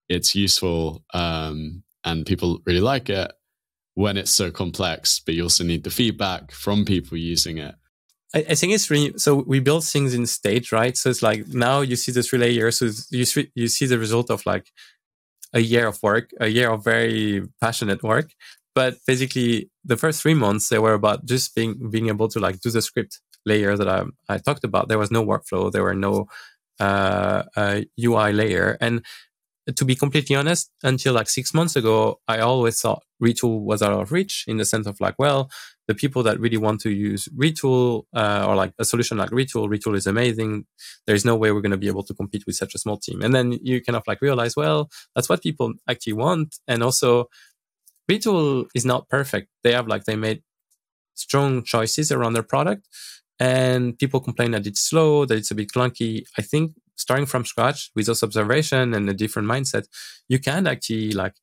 it's 0.09 0.35
useful 0.35 1.03
um, 1.15 1.83
and 2.07 2.25
people 2.25 2.61
really 2.65 2.81
like 2.81 3.11
it, 3.11 3.33
when 3.95 4.17
it's 4.17 4.31
so 4.31 4.51
complex, 4.51 5.21
but 5.21 5.35
you 5.35 5.43
also 5.43 5.65
need 5.65 5.85
the 5.85 5.91
feedback 5.91 6.53
from 6.53 6.85
people 6.85 7.19
using 7.19 7.59
it. 7.59 7.75
I, 8.35 8.45
I 8.51 8.55
think 8.55 8.73
it's 8.73 8.91
really 8.91 9.13
so 9.17 9.37
we 9.47 9.61
build 9.61 9.85
things 9.85 10.15
in 10.15 10.27
stage, 10.27 10.73
right? 10.73 10.97
So 10.97 11.11
it's 11.11 11.23
like 11.23 11.49
now 11.49 11.81
you 11.81 11.97
see 11.97 12.13
the 12.13 12.23
three 12.23 12.39
layers, 12.39 12.79
so 12.79 12.91
you 13.11 13.25
you 13.55 13.69
see 13.69 13.87
the 13.87 13.99
result 13.99 14.31
of 14.31 14.45
like 14.47 14.71
a 15.53 15.61
year 15.61 15.87
of 15.87 16.03
work, 16.03 16.31
a 16.41 16.49
year 16.49 16.71
of 16.71 16.85
very 16.85 17.43
passionate 17.61 18.03
work. 18.03 18.31
But 18.75 18.99
basically, 19.07 19.71
the 19.85 19.97
first 19.97 20.21
three 20.21 20.35
months 20.35 20.69
they 20.69 20.79
were 20.79 20.95
about 20.95 21.25
just 21.25 21.55
being 21.55 21.91
being 21.91 22.09
able 22.09 22.29
to 22.29 22.39
like 22.39 22.61
do 22.61 22.71
the 22.71 22.83
script 22.83 23.21
layer 23.47 23.77
that 23.77 23.89
I, 23.89 24.05
I 24.29 24.39
talked 24.39 24.65
about. 24.65 24.89
There 24.89 24.99
was 24.99 25.11
no 25.11 25.25
workflow, 25.25 25.73
there 25.73 25.85
were 25.85 25.95
no 25.95 26.27
uh, 26.79 27.45
uh, 27.57 27.81
UI 27.99 28.33
layer, 28.33 28.77
and 28.81 29.03
to 29.75 29.85
be 29.85 29.97
completely 29.97 30.37
honest, 30.37 30.71
until 30.83 31.15
like 31.15 31.29
six 31.29 31.53
months 31.53 31.75
ago, 31.75 32.21
I 32.29 32.39
always 32.39 32.81
thought 32.81 33.03
Retool 33.23 33.63
was 33.63 33.83
out 33.83 34.01
of 34.01 34.13
reach 34.13 34.45
in 34.47 34.59
the 34.59 34.65
sense 34.65 34.87
of 34.87 35.01
like, 35.01 35.17
well, 35.19 35.51
the 35.89 35.95
people 35.95 36.23
that 36.25 36.39
really 36.39 36.57
want 36.57 36.81
to 36.83 36.91
use 36.91 37.29
Retool 37.37 38.05
uh, 38.15 38.45
or 38.47 38.55
like 38.55 38.73
a 38.79 38.85
solution 38.85 39.19
like 39.19 39.31
Retool, 39.31 39.69
Retool 39.69 39.97
is 39.97 40.07
amazing. 40.07 40.67
There's 41.07 41.25
no 41.25 41.35
way 41.35 41.51
we're 41.51 41.63
going 41.63 41.71
to 41.71 41.77
be 41.77 41.89
able 41.89 42.05
to 42.05 42.15
compete 42.15 42.45
with 42.47 42.57
such 42.57 42.75
a 42.75 42.79
small 42.79 42.99
team. 42.99 43.23
And 43.23 43.35
then 43.35 43.59
you 43.63 43.83
kind 43.83 43.97
of 43.97 44.05
like 44.07 44.23
realize, 44.23 44.57
well, 44.57 44.89
that's 45.15 45.29
what 45.29 45.43
people 45.43 45.75
actually 45.89 46.15
want. 46.15 46.57
And 46.69 46.83
also, 46.83 47.27
Retool 48.11 48.67
is 48.75 48.85
not 48.85 49.09
perfect. 49.09 49.49
They 49.65 49.73
have 49.73 49.89
like, 49.89 50.05
they 50.05 50.17
made 50.17 50.43
strong 51.15 51.65
choices 51.65 52.13
around 52.13 52.35
their 52.35 52.43
product 52.43 52.87
and 53.39 53.99
people 53.99 54.21
complain 54.21 54.53
that 54.53 54.67
it's 54.67 54.81
slow, 54.81 55.25
that 55.27 55.37
it's 55.37 55.51
a 55.51 55.55
bit 55.55 55.71
clunky. 55.73 56.25
I 56.39 56.43
think 56.43 56.73
starting 56.97 57.27
from 57.27 57.45
scratch 57.45 57.91
with 57.95 58.07
those 58.07 58.23
observation 58.23 58.95
and 58.95 59.09
a 59.09 59.15
different 59.15 59.49
mindset, 59.49 59.87
you 60.29 60.39
can 60.39 60.67
actually 60.67 61.13
like 61.13 61.35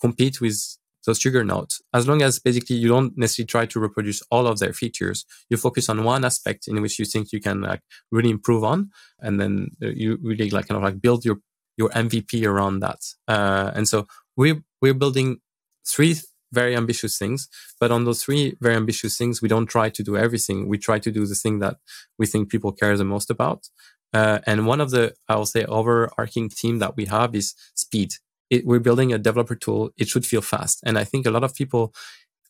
compete 0.00 0.40
with 0.40 0.58
those 1.06 1.20
juggernauts 1.20 1.80
as 1.94 2.08
long 2.08 2.20
as 2.20 2.40
basically 2.40 2.76
you 2.76 2.88
don't 2.88 3.16
necessarily 3.16 3.46
try 3.46 3.64
to 3.64 3.78
reproduce 3.80 4.22
all 4.30 4.46
of 4.46 4.58
their 4.58 4.72
features. 4.72 5.24
You 5.48 5.56
focus 5.56 5.88
on 5.88 6.04
one 6.04 6.24
aspect 6.24 6.66
in 6.66 6.82
which 6.82 6.98
you 6.98 7.04
think 7.04 7.32
you 7.32 7.40
can 7.40 7.62
like 7.62 7.80
really 8.10 8.30
improve 8.30 8.64
on, 8.64 8.90
and 9.20 9.40
then 9.40 9.68
uh, 9.82 9.88
you 9.88 10.18
really 10.20 10.50
like 10.50 10.68
kind 10.68 10.76
of 10.76 10.82
like 10.82 11.00
build 11.00 11.24
your 11.24 11.38
your 11.76 11.90
MVP 11.90 12.44
around 12.44 12.80
that. 12.80 12.98
Uh, 13.28 13.70
and 13.74 13.88
so 13.88 14.06
we're 14.36 14.62
we're 14.82 14.94
building 14.94 15.38
three 15.86 16.16
very 16.52 16.76
ambitious 16.76 17.18
things. 17.18 17.48
But 17.80 17.90
on 17.90 18.04
those 18.04 18.22
three 18.22 18.56
very 18.60 18.76
ambitious 18.76 19.16
things, 19.16 19.42
we 19.42 19.48
don't 19.48 19.66
try 19.66 19.88
to 19.90 20.02
do 20.02 20.16
everything. 20.16 20.68
We 20.68 20.78
try 20.78 20.98
to 20.98 21.10
do 21.10 21.26
the 21.26 21.34
thing 21.34 21.58
that 21.60 21.76
we 22.18 22.26
think 22.26 22.50
people 22.50 22.72
care 22.72 22.96
the 22.96 23.04
most 23.04 23.30
about. 23.30 23.68
Uh, 24.12 24.38
and 24.46 24.66
one 24.66 24.80
of 24.80 24.90
the, 24.90 25.14
I 25.28 25.36
will 25.36 25.46
say, 25.46 25.64
overarching 25.64 26.48
theme 26.48 26.78
that 26.78 26.96
we 26.96 27.06
have 27.06 27.34
is 27.34 27.54
speed. 27.74 28.14
It, 28.48 28.64
we're 28.64 28.78
building 28.78 29.12
a 29.12 29.18
developer 29.18 29.56
tool. 29.56 29.90
It 29.96 30.08
should 30.08 30.24
feel 30.24 30.42
fast. 30.42 30.80
And 30.84 30.96
I 30.98 31.04
think 31.04 31.26
a 31.26 31.30
lot 31.30 31.44
of 31.44 31.54
people, 31.54 31.92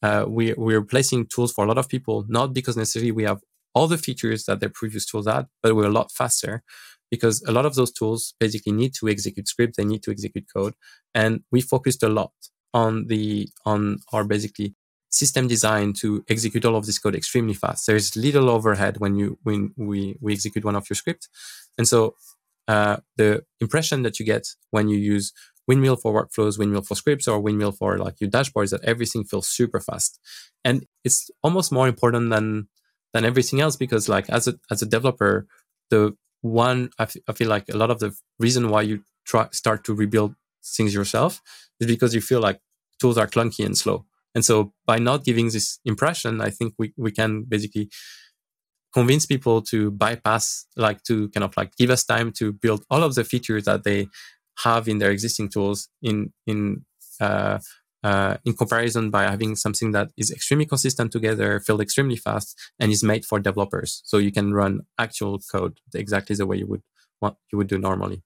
uh, 0.03 0.27
we, 0.29 0.53
we're 0.55 0.81
replacing 0.81 1.27
tools 1.27 1.53
for 1.53 1.65
a 1.65 1.69
lot 1.69 1.79
of 1.79 1.89
people, 1.89 2.25
not 2.29 2.53
because 2.53 2.77
necessarily 2.77 3.13
we 3.13 3.25
have 3.25 3.41
all 3.75 3.89
the 3.89 3.99
features 3.99 4.45
that 4.45 4.61
their 4.61 4.69
previous 4.69 5.07
tools 5.07 5.27
had, 5.27 5.47
but 5.63 5.75
we're 5.75 5.87
a 5.87 5.91
lot 5.91 6.13
faster 6.13 6.63
because 7.11 7.43
a 7.47 7.53
lot 7.53 7.67
of 7.67 7.75
those 7.75 7.93
tools 7.93 8.35
basically 8.39 8.73
need 8.73 8.93
to 8.95 9.09
execute 9.09 9.49
script. 9.49 9.77
They 9.77 9.85
need 9.85 10.03
to 10.05 10.11
execute 10.11 10.47
code. 10.55 10.75
And 11.15 11.41
we 11.51 11.61
focused 11.61 12.03
a 12.03 12.09
lot 12.09 12.33
on 12.83 13.07
the 13.13 13.49
on 13.65 13.81
our 14.13 14.25
basically 14.25 14.75
system 15.11 15.45
design 15.49 15.95
to 15.95 16.09
execute 16.29 16.65
all 16.67 16.77
of 16.77 16.85
this 16.87 16.99
code 16.99 17.17
extremely 17.17 17.55
fast. 17.55 17.87
There's 17.87 18.17
little 18.17 18.49
overhead 18.57 18.95
when 19.03 19.13
you 19.21 19.39
when 19.45 19.61
we 19.91 20.01
we 20.21 20.33
execute 20.35 20.65
one 20.65 20.77
of 20.77 20.89
your 20.91 20.97
script, 21.03 21.29
and 21.79 21.87
so 21.93 22.01
uh, 22.69 22.97
the 23.17 23.31
impression 23.61 24.03
that 24.03 24.19
you 24.19 24.27
get 24.27 24.45
when 24.71 24.89
you 24.89 24.99
use 24.99 25.33
Windmill 25.69 25.97
for 25.97 26.13
workflows, 26.13 26.59
Windmill 26.59 26.83
for 26.83 26.95
scripts, 26.95 27.27
or 27.29 27.41
Windmill 27.41 27.73
for 27.73 27.99
like 27.99 28.21
your 28.21 28.31
dashboard 28.31 28.65
is 28.65 28.71
that 28.73 28.85
everything 28.85 29.25
feels 29.25 29.49
super 29.49 29.81
fast, 29.81 30.21
and 30.65 30.87
it's 31.05 31.31
almost 31.43 31.73
more 31.73 31.89
important 31.89 32.31
than 32.31 32.69
than 33.15 33.25
everything 33.25 33.61
else 33.61 33.77
because 33.77 34.09
like 34.09 34.29
as 34.29 34.47
a 34.49 34.55
as 34.71 34.83
a 34.83 34.87
developer, 34.87 35.47
the 35.91 36.15
one 36.43 36.91
I, 36.99 37.05
f- 37.05 37.25
I 37.29 37.33
feel 37.33 37.49
like 37.49 37.69
a 37.69 37.77
lot 37.77 37.91
of 37.91 37.99
the 38.01 38.15
reason 38.39 38.69
why 38.69 38.83
you 38.83 39.03
try 39.25 39.49
start 39.53 39.85
to 39.85 39.95
rebuild 39.95 40.35
things 40.77 40.95
yourself 40.95 41.41
is 41.81 41.87
because 41.87 42.15
you 42.15 42.21
feel 42.21 42.41
like 42.41 42.61
tools 43.01 43.19
are 43.19 43.27
clunky 43.27 43.65
and 43.65 43.77
slow. 43.77 44.07
And 44.35 44.45
so 44.45 44.73
by 44.87 44.99
not 44.99 45.25
giving 45.25 45.49
this 45.49 45.79
impression, 45.85 46.41
I 46.41 46.51
think 46.51 46.75
we, 46.79 46.93
we 46.97 47.11
can 47.11 47.45
basically 47.45 47.91
convince 48.93 49.27
people 49.27 49.63
to 49.63 49.91
bypass, 49.91 50.67
like 50.77 51.03
to 51.05 51.29
kind 51.31 51.45
of 51.45 51.57
like 51.57 51.75
give 51.77 51.91
us 51.91 52.05
time 52.05 52.33
to 52.33 52.53
build 52.53 52.85
all 52.91 53.03
of 53.03 53.15
the 53.15 53.25
features 53.25 53.65
that 53.65 53.85
they 53.85 54.09
have 54.65 54.89
in 54.89 54.99
their 54.99 55.11
existing 55.11 55.49
tools 55.49 55.89
in, 56.03 56.33
in, 56.47 56.85
uh, 57.21 57.59
uh, 58.05 58.37
in 58.45 58.55
comparison 58.55 59.11
by 59.11 59.23
having 59.23 59.57
something 59.57 59.91
that 59.93 60.11
is 60.17 60.31
extremely 60.31 60.67
consistent 60.67 61.11
together, 61.13 61.59
filled 61.61 61.81
extremely 61.81 62.17
fast, 62.17 62.57
and 62.79 62.93
is 62.93 63.03
made 63.03 63.25
for 63.25 63.41
developers. 63.41 64.03
So 64.05 64.19
you 64.19 64.31
can 64.31 64.55
run 64.55 64.83
actual 64.99 65.41
code 65.51 65.79
exactly 65.95 66.37
the 66.37 66.47
way 66.47 66.59
you 66.59 66.67
would 66.67 66.83
want 67.21 67.37
you 67.51 67.59
would 67.59 67.69
do 67.69 67.79
normally. 67.79 68.23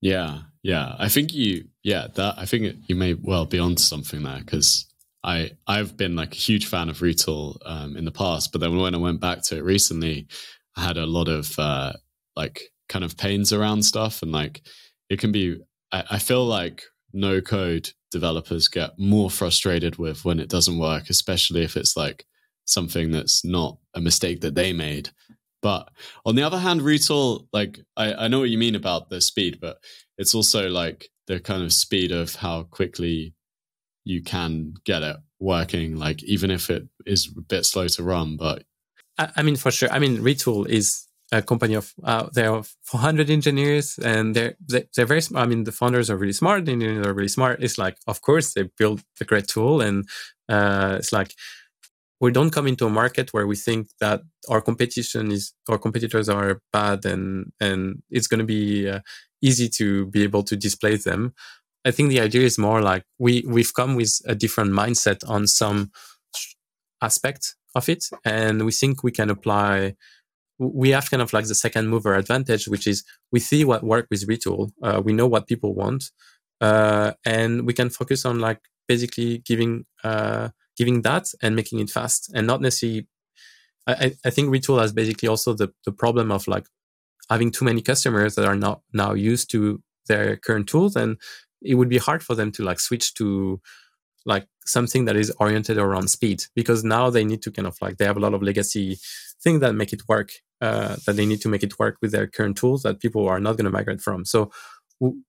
Yeah, 0.00 0.40
yeah. 0.62 0.94
I 0.98 1.08
think 1.08 1.32
you, 1.34 1.64
yeah, 1.82 2.08
that 2.14 2.34
I 2.38 2.46
think 2.46 2.76
you 2.86 2.94
may 2.94 3.14
well 3.14 3.46
be 3.46 3.58
onto 3.58 3.82
something 3.82 4.22
there 4.22 4.38
because 4.40 4.86
I 5.24 5.52
I've 5.66 5.96
been 5.96 6.14
like 6.16 6.32
a 6.32 6.38
huge 6.38 6.66
fan 6.66 6.88
of 6.88 6.98
Retool 6.98 7.58
um, 7.64 7.96
in 7.96 8.04
the 8.04 8.12
past, 8.12 8.52
but 8.52 8.60
then 8.60 8.76
when 8.78 8.94
I 8.94 8.98
went 8.98 9.20
back 9.20 9.42
to 9.44 9.56
it 9.56 9.64
recently, 9.64 10.28
I 10.76 10.84
had 10.84 10.96
a 10.96 11.06
lot 11.06 11.28
of 11.28 11.58
uh, 11.58 11.94
like 12.36 12.62
kind 12.88 13.04
of 13.04 13.16
pains 13.16 13.52
around 13.52 13.82
stuff, 13.82 14.22
and 14.22 14.32
like 14.32 14.62
it 15.10 15.18
can 15.18 15.32
be. 15.32 15.60
I, 15.92 16.04
I 16.12 16.18
feel 16.18 16.44
like 16.44 16.82
no 17.12 17.40
code 17.40 17.90
developers 18.10 18.68
get 18.68 18.98
more 18.98 19.30
frustrated 19.30 19.96
with 19.96 20.24
when 20.24 20.40
it 20.40 20.48
doesn't 20.48 20.78
work, 20.78 21.10
especially 21.10 21.62
if 21.62 21.76
it's 21.76 21.96
like 21.96 22.24
something 22.64 23.10
that's 23.10 23.44
not 23.44 23.78
a 23.94 24.00
mistake 24.00 24.40
that 24.42 24.54
they 24.54 24.72
made 24.72 25.10
but 25.62 25.90
on 26.24 26.34
the 26.34 26.42
other 26.42 26.58
hand, 26.58 26.80
Retool, 26.80 27.46
like 27.52 27.80
I, 27.96 28.14
I 28.14 28.28
know 28.28 28.40
what 28.40 28.50
you 28.50 28.58
mean 28.58 28.74
about 28.74 29.10
the 29.10 29.20
speed, 29.20 29.58
but 29.60 29.78
it's 30.16 30.34
also 30.34 30.68
like 30.68 31.10
the 31.26 31.40
kind 31.40 31.62
of 31.62 31.72
speed 31.72 32.12
of 32.12 32.36
how 32.36 32.64
quickly 32.64 33.34
you 34.04 34.22
can 34.22 34.74
get 34.84 35.02
it 35.02 35.16
working, 35.40 35.96
like 35.96 36.22
even 36.24 36.50
if 36.50 36.70
it 36.70 36.88
is 37.06 37.30
a 37.36 37.40
bit 37.40 37.64
slow 37.64 37.88
to 37.88 38.02
run. 38.02 38.36
But 38.36 38.64
I, 39.18 39.30
I 39.36 39.42
mean, 39.42 39.56
for 39.56 39.70
sure. 39.70 39.90
I 39.90 39.98
mean, 39.98 40.18
Retool 40.18 40.66
is 40.68 41.04
a 41.30 41.42
company 41.42 41.74
of 41.74 41.92
uh, 42.04 42.28
there 42.32 42.52
are 42.52 42.62
400 42.84 43.28
engineers 43.28 43.98
and 43.98 44.34
they're 44.34 44.54
they're 44.66 45.06
very 45.06 45.20
smart. 45.20 45.44
I 45.44 45.48
mean, 45.48 45.64
the 45.64 45.72
founders 45.72 46.08
are 46.10 46.16
really 46.16 46.32
smart. 46.32 46.64
The 46.64 46.72
engineers 46.72 47.06
are 47.06 47.12
really 47.12 47.28
smart. 47.28 47.62
It's 47.62 47.78
like, 47.78 47.98
of 48.06 48.22
course, 48.22 48.54
they 48.54 48.70
built 48.78 49.02
a 49.20 49.24
great 49.24 49.48
tool, 49.48 49.80
and 49.80 50.08
uh, 50.48 50.96
it's 50.98 51.12
like 51.12 51.34
we 52.20 52.32
don't 52.32 52.50
come 52.50 52.66
into 52.66 52.86
a 52.86 52.90
market 52.90 53.32
where 53.32 53.46
we 53.46 53.56
think 53.56 53.88
that 54.00 54.22
our 54.48 54.60
competition 54.60 55.30
is 55.30 55.52
our 55.68 55.78
competitors 55.78 56.28
are 56.28 56.60
bad 56.72 57.04
and 57.04 57.52
and 57.60 58.02
it's 58.10 58.26
going 58.26 58.40
to 58.40 58.44
be 58.44 58.88
uh, 58.88 59.00
easy 59.42 59.68
to 59.68 60.06
be 60.06 60.22
able 60.22 60.42
to 60.42 60.56
displace 60.56 61.04
them. 61.04 61.34
I 61.84 61.90
think 61.90 62.10
the 62.10 62.20
idea 62.20 62.42
is 62.42 62.58
more 62.58 62.82
like 62.82 63.04
we 63.18 63.44
we've 63.46 63.72
come 63.74 63.94
with 63.94 64.20
a 64.26 64.34
different 64.34 64.72
mindset 64.72 65.28
on 65.28 65.46
some 65.46 65.90
aspect 67.00 67.54
of 67.74 67.88
it 67.88 68.04
and 68.24 68.64
we 68.64 68.72
think 68.72 69.02
we 69.02 69.12
can 69.12 69.30
apply 69.30 69.94
we 70.58 70.90
have 70.90 71.08
kind 71.10 71.22
of 71.22 71.32
like 71.32 71.46
the 71.46 71.54
second 71.54 71.88
mover 71.88 72.14
advantage 72.14 72.66
which 72.66 72.86
is 72.86 73.04
we 73.30 73.38
see 73.38 73.64
what 73.64 73.84
work 73.84 74.06
with 74.10 74.26
retool 74.26 74.70
uh, 74.82 75.00
we 75.04 75.12
know 75.12 75.26
what 75.28 75.46
people 75.46 75.74
want 75.74 76.10
uh, 76.60 77.12
and 77.24 77.66
we 77.66 77.72
can 77.72 77.88
focus 77.88 78.24
on 78.24 78.40
like 78.40 78.58
basically 78.88 79.38
giving 79.38 79.84
uh, 80.02 80.48
giving 80.78 81.02
that 81.02 81.26
and 81.42 81.56
making 81.56 81.80
it 81.80 81.90
fast 81.90 82.30
and 82.34 82.46
not 82.46 82.60
necessarily 82.60 83.06
I, 83.86 84.12
I 84.24 84.30
think 84.30 84.50
retool 84.50 84.80
has 84.80 84.92
basically 84.92 85.28
also 85.28 85.54
the, 85.54 85.72
the 85.86 85.92
problem 85.92 86.30
of 86.30 86.46
like 86.46 86.66
having 87.30 87.50
too 87.50 87.64
many 87.64 87.80
customers 87.80 88.34
that 88.34 88.44
are 88.44 88.56
not 88.56 88.82
now 88.92 89.14
used 89.14 89.50
to 89.52 89.82
their 90.06 90.36
current 90.36 90.68
tools 90.68 90.94
and 90.94 91.16
it 91.62 91.74
would 91.74 91.88
be 91.88 91.98
hard 91.98 92.22
for 92.22 92.34
them 92.34 92.52
to 92.52 92.62
like 92.62 92.80
switch 92.80 93.14
to 93.14 93.60
like 94.26 94.46
something 94.66 95.06
that 95.06 95.16
is 95.16 95.32
oriented 95.40 95.78
around 95.78 96.08
speed 96.08 96.44
because 96.54 96.84
now 96.84 97.10
they 97.10 97.24
need 97.24 97.42
to 97.42 97.50
kind 97.50 97.66
of 97.66 97.76
like 97.80 97.96
they 97.96 98.04
have 98.04 98.16
a 98.16 98.20
lot 98.20 98.34
of 98.34 98.42
legacy 98.42 98.98
things 99.42 99.60
that 99.60 99.74
make 99.74 99.92
it 99.92 100.02
work 100.08 100.30
uh, 100.60 100.96
that 101.06 101.16
they 101.16 101.26
need 101.26 101.40
to 101.40 101.48
make 101.48 101.62
it 101.62 101.78
work 101.78 101.96
with 102.02 102.12
their 102.12 102.26
current 102.26 102.56
tools 102.56 102.82
that 102.82 103.00
people 103.00 103.28
are 103.28 103.40
not 103.40 103.56
going 103.56 103.64
to 103.64 103.70
migrate 103.70 104.00
from. 104.00 104.24
So 104.24 104.50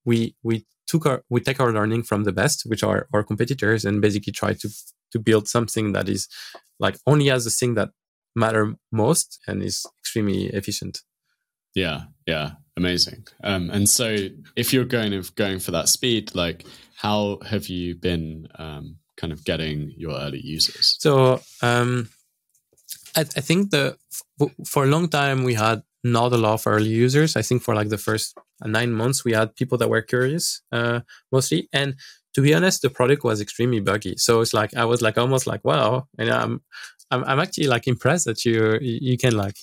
we 0.05 0.35
we 0.43 0.65
took 0.88 1.05
our 1.05 1.23
we 1.29 1.39
take 1.39 1.59
our 1.59 1.71
learning 1.71 2.03
from 2.03 2.23
the 2.23 2.31
best 2.31 2.63
which 2.65 2.83
are 2.83 3.07
our 3.13 3.23
competitors 3.23 3.85
and 3.85 4.01
basically 4.01 4.33
try 4.33 4.53
to 4.53 4.69
to 5.11 5.19
build 5.19 5.47
something 5.47 5.93
that 5.93 6.09
is 6.09 6.27
like 6.79 6.97
only 7.05 7.27
has 7.27 7.45
the 7.45 7.51
thing 7.51 7.75
that 7.75 7.89
matter 8.35 8.75
most 8.91 9.39
and 9.47 9.61
is 9.61 9.85
extremely 9.99 10.47
efficient. 10.47 11.01
Yeah, 11.75 12.03
yeah, 12.25 12.51
amazing. 12.77 13.27
Um, 13.43 13.69
and 13.69 13.88
so, 13.88 14.29
if 14.55 14.73
you're 14.73 14.85
going 14.85 15.13
of 15.13 15.35
going 15.35 15.59
for 15.59 15.71
that 15.71 15.89
speed, 15.89 16.33
like 16.33 16.65
how 16.95 17.39
have 17.45 17.67
you 17.67 17.95
been 17.95 18.47
um, 18.57 18.97
kind 19.17 19.31
of 19.31 19.43
getting 19.43 19.93
your 19.95 20.17
early 20.19 20.41
users? 20.41 20.97
So, 20.99 21.41
um, 21.61 22.09
I, 23.15 23.21
I 23.21 23.41
think 23.41 23.69
the 23.69 23.97
for 24.65 24.83
a 24.83 24.88
long 24.88 25.09
time 25.09 25.43
we 25.43 25.53
had 25.53 25.83
not 26.03 26.34
a 26.34 26.38
lot 26.38 26.53
of 26.53 26.68
early 26.68 26.89
users. 26.89 27.36
I 27.36 27.41
think 27.41 27.62
for 27.62 27.75
like 27.75 27.89
the 27.89 27.98
first 27.98 28.38
nine 28.63 28.94
months 28.94 29.25
we 29.25 29.34
had 29.34 29.56
people 29.56 29.77
that 29.79 29.89
were 29.89 30.01
curious 30.01 30.62
uh, 30.72 31.01
mostly, 31.32 31.70
and 31.74 31.96
to 32.36 32.41
be 32.41 32.53
honest, 32.53 32.82
the 32.82 32.89
product 32.89 33.24
was 33.24 33.41
extremely 33.41 33.79
buggy. 33.79 34.15
So 34.18 34.41
it's 34.41 34.53
like 34.53 34.75
I 34.75 34.86
was 34.86 35.01
like 35.01 35.18
almost 35.18 35.48
like, 35.48 35.63
wow, 35.65 36.08
and 36.18 36.29
I'm 36.29 36.62
I'm, 37.12 37.24
I'm 37.25 37.39
actually 37.39 37.68
like 37.68 37.88
impressed 37.88 38.25
that 38.25 38.46
you 38.46 38.77
you 38.82 39.18
can 39.18 39.36
like 39.36 39.58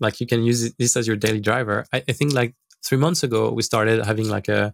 like 0.00 0.20
you 0.20 0.26
can 0.26 0.42
use 0.42 0.72
this 0.74 0.96
as 0.96 1.06
your 1.06 1.16
daily 1.16 1.40
driver. 1.40 1.84
I, 1.92 2.02
I 2.08 2.12
think 2.12 2.32
like 2.32 2.54
three 2.84 2.98
months 2.98 3.22
ago 3.22 3.50
we 3.50 3.62
started 3.62 4.04
having 4.04 4.28
like 4.28 4.48
a 4.48 4.72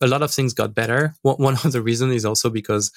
a 0.00 0.06
lot 0.06 0.22
of 0.22 0.30
things 0.30 0.54
got 0.54 0.74
better. 0.74 1.14
One 1.22 1.54
of 1.64 1.72
the 1.72 1.82
reasons 1.82 2.14
is 2.14 2.24
also 2.24 2.50
because 2.50 2.92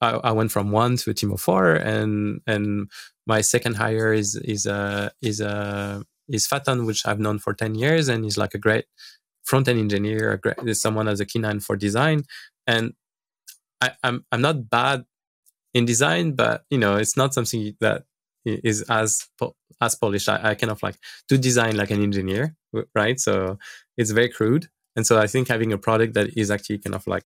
I, 0.00 0.10
I, 0.10 0.32
went 0.32 0.50
from 0.50 0.70
one 0.70 0.96
to 0.98 1.10
a 1.10 1.14
team 1.14 1.32
of 1.32 1.40
four, 1.40 1.74
and 1.74 2.40
and 2.46 2.90
my 3.34 3.40
second 3.54 3.74
hire 3.82 4.12
is 4.22 4.30
is 4.36 4.62
a 4.66 5.10
is 5.30 5.38
a 5.40 6.04
is 6.36 6.46
Faton, 6.50 6.86
which 6.86 7.02
I've 7.06 7.22
known 7.24 7.38
for 7.44 7.52
ten 7.54 7.72
years, 7.74 8.08
and 8.08 8.24
he's 8.24 8.38
like 8.42 8.54
a 8.54 8.64
great 8.66 8.86
front 9.50 9.68
end 9.68 9.80
engineer. 9.86 10.32
A 10.32 10.38
great, 10.44 10.58
someone 10.76 11.08
as 11.08 11.20
a 11.20 11.26
keen 11.26 11.44
eye 11.44 11.58
for 11.58 11.76
design, 11.76 12.18
and 12.66 12.84
I, 13.80 13.88
I'm 14.06 14.24
I'm 14.32 14.42
not 14.48 14.68
bad 14.78 15.04
in 15.74 15.84
design, 15.92 16.26
but 16.42 16.64
you 16.70 16.78
know 16.82 16.96
it's 17.02 17.16
not 17.16 17.34
something 17.34 17.62
that 17.80 18.04
is 18.44 18.78
as 19.00 19.08
as 19.80 19.94
polished. 19.94 20.28
I, 20.28 20.50
I 20.50 20.54
kind 20.54 20.72
of 20.74 20.82
like 20.82 20.98
do 21.28 21.36
design 21.38 21.76
like 21.76 21.90
an 21.90 22.02
engineer, 22.02 22.56
right? 22.94 23.18
So 23.26 23.58
it's 23.96 24.10
very 24.10 24.28
crude 24.28 24.68
and 24.96 25.06
so 25.06 25.18
I 25.18 25.26
think 25.26 25.48
having 25.48 25.72
a 25.72 25.78
product 25.78 26.14
that 26.14 26.36
is 26.36 26.50
actually 26.50 26.78
kind 26.78 26.94
of 26.94 27.06
like 27.06 27.24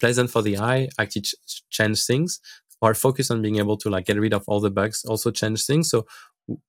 pleasant 0.00 0.30
for 0.30 0.42
the 0.42 0.58
eye, 0.58 0.88
actually 0.98 1.22
ch- 1.22 1.34
change 1.70 2.04
things, 2.04 2.40
or 2.80 2.94
focus 2.94 3.30
on 3.30 3.42
being 3.42 3.56
able 3.56 3.76
to 3.78 3.90
like 3.90 4.06
get 4.06 4.18
rid 4.20 4.32
of 4.34 4.44
all 4.46 4.60
the 4.60 4.70
bugs, 4.70 5.04
also 5.04 5.30
change 5.30 5.64
things. 5.66 5.90
So 5.90 6.06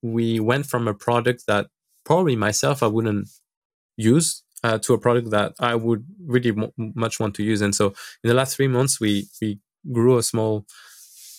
we 0.02 0.40
went 0.40 0.66
from 0.66 0.88
a 0.88 0.94
product 0.94 1.46
that 1.48 1.68
probably 2.06 2.36
myself 2.36 2.84
I 2.84 2.88
wouldn't 2.88 3.30
use 3.98 4.44
uh, 4.64 4.78
to 4.80 4.94
a 4.94 5.00
product 5.00 5.32
that 5.32 5.54
I 5.60 5.76
would 5.76 6.06
really 6.26 6.50
m- 6.52 6.72
much 6.78 7.20
want 7.20 7.36
to 7.36 7.44
use. 7.44 7.62
And 7.62 7.76
so 7.76 7.88
in 8.24 8.30
the 8.30 8.34
last 8.34 8.56
three 8.56 8.68
months, 8.68 9.00
we 9.00 9.28
we 9.42 9.60
grew 9.92 10.18
a 10.18 10.24
small 10.24 10.66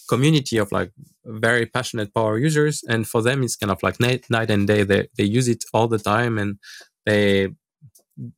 community 0.09 0.59
of 0.59 0.73
like 0.73 0.93
very 1.25 1.67
passionate 1.67 2.13
power 2.15 2.39
users, 2.39 2.83
and 2.89 3.07
for 3.09 3.23
them 3.23 3.43
it's 3.43 3.57
kind 3.57 3.71
of 3.71 3.83
like 3.83 4.01
night 4.01 4.27
night 4.31 4.51
and 4.51 4.67
day. 4.67 4.83
They 4.83 5.09
they 5.17 5.25
use 5.25 5.49
it 5.49 5.65
all 5.73 5.89
the 5.89 5.99
time, 5.99 6.39
and 6.39 6.59
they 7.07 7.49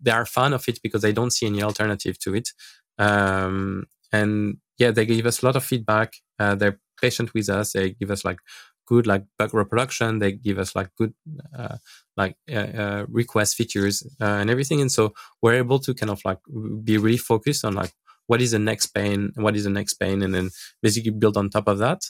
they 0.00 0.10
are 0.10 0.26
fan 0.26 0.52
of 0.52 0.68
it 0.68 0.80
because 0.82 1.02
they 1.02 1.12
don't 1.12 1.32
see 1.32 1.46
any 1.46 1.62
alternative 1.62 2.18
to 2.20 2.34
it. 2.34 2.50
Um, 2.98 3.86
and 4.12 4.58
yeah, 4.78 4.90
they 4.90 5.06
give 5.06 5.26
us 5.26 5.42
a 5.42 5.46
lot 5.46 5.56
of 5.56 5.64
feedback. 5.64 6.14
Uh, 6.38 6.54
they're 6.54 6.78
patient 7.00 7.34
with 7.34 7.48
us. 7.48 7.72
They 7.72 7.90
give 7.90 8.10
us 8.10 8.24
like 8.24 8.38
good 8.86 9.06
like 9.06 9.24
bug 9.38 9.54
reproduction. 9.54 10.18
They 10.18 10.32
give 10.32 10.58
us 10.58 10.74
like 10.74 10.90
good 10.96 11.14
uh, 11.56 11.76
like 12.16 12.36
uh, 12.50 12.70
uh 12.82 13.06
request 13.08 13.56
features 13.56 14.02
uh, 14.20 14.38
and 14.40 14.50
everything. 14.50 14.80
And 14.80 14.90
so 14.90 15.12
we're 15.40 15.54
able 15.54 15.78
to 15.80 15.94
kind 15.94 16.10
of 16.10 16.20
like 16.24 16.38
be 16.84 16.98
really 16.98 17.16
focused 17.18 17.64
on 17.64 17.74
like 17.74 17.92
what 18.26 18.40
is 18.40 18.52
the 18.52 18.58
next 18.58 18.88
pain, 18.88 19.32
what 19.34 19.56
is 19.56 19.64
the 19.64 19.70
next 19.70 19.94
pain, 19.94 20.22
and 20.22 20.34
then 20.34 20.50
basically 20.80 21.10
build 21.10 21.36
on 21.36 21.50
top 21.50 21.68
of 21.68 21.78
that. 21.78 22.00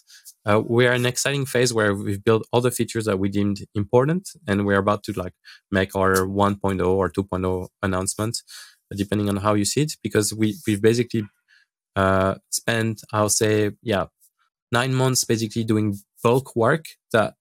Uh, 0.44 0.60
we 0.64 0.86
are 0.86 0.92
in 0.92 1.02
an 1.02 1.06
exciting 1.06 1.46
phase 1.46 1.72
where 1.72 1.94
we've 1.94 2.22
built 2.22 2.46
all 2.52 2.60
the 2.60 2.70
features 2.70 3.06
that 3.06 3.18
we 3.18 3.28
deemed 3.28 3.58
important, 3.74 4.28
and 4.46 4.66
we're 4.66 4.78
about 4.78 5.02
to 5.04 5.12
like 5.12 5.32
make 5.70 5.96
our 5.96 6.16
1.0 6.16 6.86
or 6.86 7.10
2.0 7.10 7.68
announcement, 7.82 8.42
depending 8.94 9.28
on 9.28 9.38
how 9.38 9.54
you 9.54 9.64
see 9.64 9.82
it, 9.82 9.92
because 10.02 10.34
we 10.34 10.56
we've 10.66 10.82
basically 10.82 11.24
uh, 11.96 12.36
spent, 12.50 13.02
I'll 13.12 13.28
say, 13.28 13.72
yeah, 13.82 14.06
nine 14.70 14.94
months 14.94 15.24
basically 15.24 15.64
doing 15.64 15.98
bulk 16.22 16.56
work 16.56 16.86
that 17.12 17.34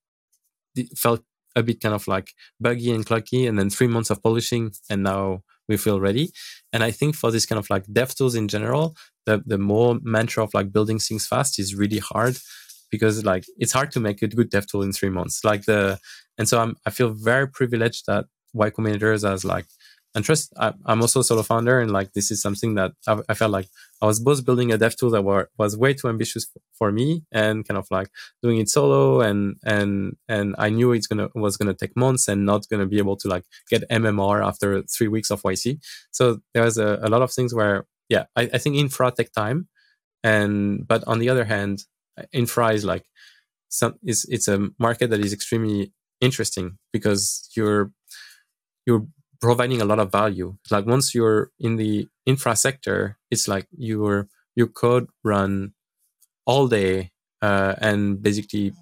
felt 0.96 1.22
a 1.54 1.62
bit 1.62 1.80
kind 1.80 1.94
of 1.94 2.08
like 2.08 2.32
buggy 2.60 2.92
and 2.92 3.06
clunky, 3.06 3.48
and 3.48 3.58
then 3.58 3.70
three 3.70 3.86
months 3.86 4.10
of 4.10 4.22
polishing, 4.22 4.72
and 4.88 5.02
now 5.02 5.42
we 5.68 5.76
feel 5.76 6.00
ready. 6.00 6.32
And 6.72 6.82
I 6.82 6.90
think 6.90 7.14
for 7.14 7.30
this 7.30 7.46
kind 7.46 7.58
of 7.58 7.68
like 7.70 7.84
dev 7.92 8.14
tools 8.14 8.34
in 8.34 8.48
general, 8.48 8.96
the 9.26 9.42
the 9.44 9.58
more 9.58 9.98
mantra 10.02 10.44
of 10.44 10.54
like 10.54 10.72
building 10.72 10.98
things 10.98 11.26
fast 11.26 11.58
is 11.58 11.74
really 11.74 11.98
hard 11.98 12.38
because 12.90 13.24
like 13.24 13.44
it's 13.58 13.72
hard 13.72 13.90
to 13.92 14.00
make 14.00 14.22
a 14.22 14.28
good 14.28 14.50
dev 14.50 14.66
tool 14.66 14.82
in 14.82 14.92
three 14.92 15.10
months. 15.10 15.44
Like 15.44 15.64
the 15.64 15.98
and 16.38 16.48
so 16.48 16.60
I'm 16.60 16.76
I 16.86 16.90
feel 16.90 17.10
very 17.10 17.48
privileged 17.48 18.06
that 18.06 18.26
Y 18.54 18.70
Combinator 18.70 19.12
as 19.14 19.44
like 19.44 19.66
and 20.14 20.24
trust 20.24 20.52
I, 20.58 20.74
am 20.86 21.00
also 21.00 21.20
a 21.20 21.24
solo 21.24 21.42
founder 21.42 21.80
and 21.80 21.90
like 21.90 22.12
this 22.12 22.30
is 22.30 22.42
something 22.42 22.74
that 22.74 22.92
I, 23.06 23.20
I, 23.28 23.34
felt 23.34 23.50
like 23.50 23.68
I 24.00 24.06
was 24.06 24.20
both 24.20 24.44
building 24.44 24.72
a 24.72 24.78
dev 24.78 24.96
tool 24.96 25.10
that 25.10 25.22
were, 25.22 25.50
was 25.58 25.76
way 25.76 25.94
too 25.94 26.08
ambitious 26.08 26.46
for 26.74 26.92
me 26.92 27.24
and 27.32 27.66
kind 27.66 27.78
of 27.78 27.86
like 27.90 28.08
doing 28.42 28.58
it 28.58 28.68
solo 28.68 29.20
and 29.20 29.56
and 29.64 30.16
and 30.28 30.54
I 30.58 30.68
knew 30.70 30.92
it's 30.92 31.06
gonna 31.06 31.28
was 31.34 31.56
gonna 31.56 31.74
take 31.74 31.96
months 31.96 32.28
and 32.28 32.44
not 32.44 32.68
gonna 32.68 32.86
be 32.86 32.98
able 32.98 33.16
to 33.16 33.28
like 33.28 33.44
get 33.70 33.88
MRR 33.90 34.46
after 34.46 34.82
three 34.82 35.08
weeks 35.08 35.30
of 35.30 35.42
YC. 35.42 35.78
So 36.10 36.40
there 36.54 36.64
was 36.64 36.78
a, 36.78 36.98
a 37.02 37.08
lot 37.08 37.22
of 37.22 37.32
things 37.32 37.54
where 37.54 37.86
yeah 38.08 38.24
I, 38.36 38.42
I 38.54 38.58
think 38.58 38.76
infra 38.76 39.12
take 39.12 39.32
time 39.32 39.68
and 40.22 40.86
but 40.86 41.02
on 41.06 41.18
the 41.18 41.28
other 41.28 41.44
hand 41.44 41.84
infra 42.32 42.72
is 42.72 42.84
like 42.84 43.04
some 43.68 43.94
is 44.04 44.26
it's 44.28 44.48
a 44.48 44.68
market 44.78 45.08
that 45.10 45.20
is 45.20 45.32
extremely 45.32 45.92
interesting 46.20 46.78
because 46.92 47.48
you're 47.56 47.90
you're 48.86 49.06
providing 49.42 49.82
a 49.82 49.84
lot 49.84 49.98
of 49.98 50.12
value. 50.12 50.56
Like 50.70 50.86
once 50.86 51.14
you're 51.14 51.50
in 51.58 51.76
the 51.76 52.08
infra 52.24 52.56
sector, 52.56 53.18
it's 53.30 53.48
like 53.48 53.66
your 53.76 54.28
your 54.54 54.68
code 54.68 55.08
run 55.24 55.72
all 56.46 56.68
day 56.68 57.10
uh, 57.42 57.74
and 57.78 58.22
basically 58.22 58.72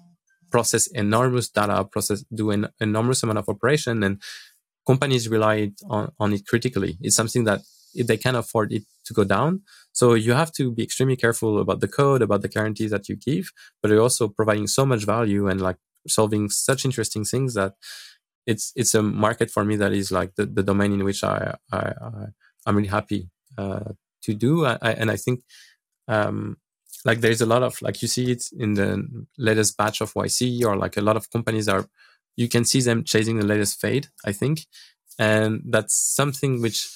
process 0.51 0.87
enormous 0.87 1.49
data, 1.49 1.83
process 1.83 2.23
do 2.33 2.51
an 2.51 2.67
enormous 2.79 3.23
amount 3.23 3.39
of 3.39 3.49
operation, 3.49 4.03
and 4.03 4.21
companies 4.85 5.27
rely 5.27 5.71
on, 5.89 6.11
on 6.19 6.33
it 6.33 6.45
critically. 6.45 6.97
It's 7.01 7.15
something 7.15 7.45
that 7.45 7.61
they 7.95 8.17
can 8.17 8.35
afford 8.35 8.71
it 8.71 8.83
to 9.05 9.13
go 9.13 9.23
down. 9.23 9.61
So 9.93 10.13
you 10.13 10.33
have 10.33 10.51
to 10.53 10.71
be 10.71 10.83
extremely 10.83 11.15
careful 11.15 11.59
about 11.59 11.79
the 11.81 11.87
code, 11.87 12.21
about 12.21 12.41
the 12.41 12.47
guarantees 12.47 12.91
that 12.91 13.09
you 13.09 13.15
give, 13.15 13.51
but 13.81 13.89
you're 13.91 14.01
also 14.01 14.27
providing 14.27 14.67
so 14.67 14.85
much 14.85 15.05
value 15.05 15.47
and 15.47 15.59
like 15.59 15.77
solving 16.07 16.49
such 16.49 16.85
interesting 16.85 17.25
things 17.25 17.53
that 17.55 17.73
it's 18.45 18.73
it's 18.75 18.95
a 18.95 19.01
market 19.01 19.51
for 19.51 19.63
me 19.63 19.75
that 19.77 19.93
is 19.93 20.11
like 20.11 20.35
the, 20.35 20.45
the 20.45 20.63
domain 20.63 20.93
in 20.93 21.03
which 21.03 21.23
I, 21.23 21.55
I, 21.71 21.77
I 21.77 22.25
am 22.67 22.75
really 22.75 22.87
happy 22.87 23.29
uh, 23.57 23.91
to 24.23 24.33
do. 24.33 24.65
I, 24.65 24.77
I, 24.81 24.91
and 24.93 25.11
I 25.11 25.15
think 25.15 25.41
um, 26.07 26.57
like 27.05 27.21
there's 27.21 27.41
a 27.41 27.45
lot 27.45 27.63
of 27.63 27.81
like 27.81 28.01
you 28.01 28.07
see 28.07 28.31
it 28.31 28.45
in 28.57 28.73
the 28.73 29.25
latest 29.37 29.77
batch 29.77 30.01
of 30.01 30.13
YC 30.13 30.63
or 30.65 30.75
like 30.75 30.97
a 30.97 31.01
lot 31.01 31.17
of 31.17 31.29
companies 31.29 31.67
are 31.67 31.87
you 32.35 32.47
can 32.47 32.65
see 32.65 32.81
them 32.81 33.03
chasing 33.03 33.37
the 33.37 33.45
latest 33.45 33.79
fade. 33.79 34.07
I 34.25 34.31
think, 34.31 34.65
and 35.19 35.61
that's 35.65 35.95
something 35.95 36.61
which 36.61 36.89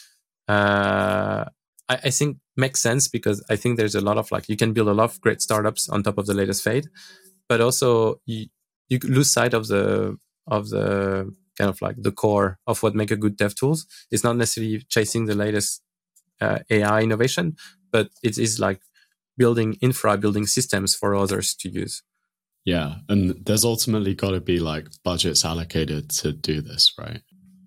uh, 0.48 1.46
I, 1.90 1.96
I, 2.06 2.10
think 2.10 2.38
makes 2.56 2.82
sense 2.82 3.08
because 3.08 3.44
I 3.50 3.56
think 3.56 3.78
there's 3.78 3.96
a 3.96 4.02
lot 4.02 4.18
of 4.18 4.32
like 4.32 4.48
you 4.48 4.56
can 4.56 4.74
build 4.74 4.88
a 4.88 4.94
lot 4.94 5.06
of 5.06 5.22
great 5.22 5.42
startups 5.42 5.90
on 5.90 6.04
top 6.04 6.18
of 6.18 6.26
the 6.26 6.34
latest 6.34 6.64
fade, 6.64 6.88
but 7.50 7.62
also 7.62 8.22
you 8.26 8.48
you 8.88 9.00
lose 9.04 9.32
sight 9.32 9.54
of 9.54 9.68
the 9.68 10.18
of 10.48 10.70
the 10.70 11.34
kind 11.58 11.70
of 11.70 11.82
like 11.82 11.96
the 11.98 12.12
core 12.12 12.60
of 12.68 12.84
what 12.84 12.96
make 12.96 13.12
a 13.12 13.16
good 13.16 13.38
dev 13.38 13.56
tools. 13.56 13.86
It's 14.12 14.24
not 14.24 14.38
necessarily 14.38 14.86
chasing 14.90 15.26
the 15.26 15.36
latest 15.36 15.82
uh, 16.42 16.60
AI 16.70 17.02
innovation, 17.02 17.56
but 17.92 18.10
it 18.24 18.38
is 18.38 18.60
like 18.60 18.82
building 19.38 19.78
infra, 19.82 20.18
building 20.18 20.48
systems 20.48 20.96
for 20.96 21.16
others 21.16 21.56
to 21.56 21.70
use. 21.70 22.04
Yeah, 22.66 22.96
and 23.08 23.36
there's 23.46 23.64
ultimately 23.64 24.16
got 24.16 24.32
to 24.32 24.42
be 24.42 24.60
like 24.60 24.88
budgets 25.04 25.46
allocated 25.46 26.10
to 26.22 26.32
do 26.32 26.62
this, 26.62 26.94
right? 26.98 27.22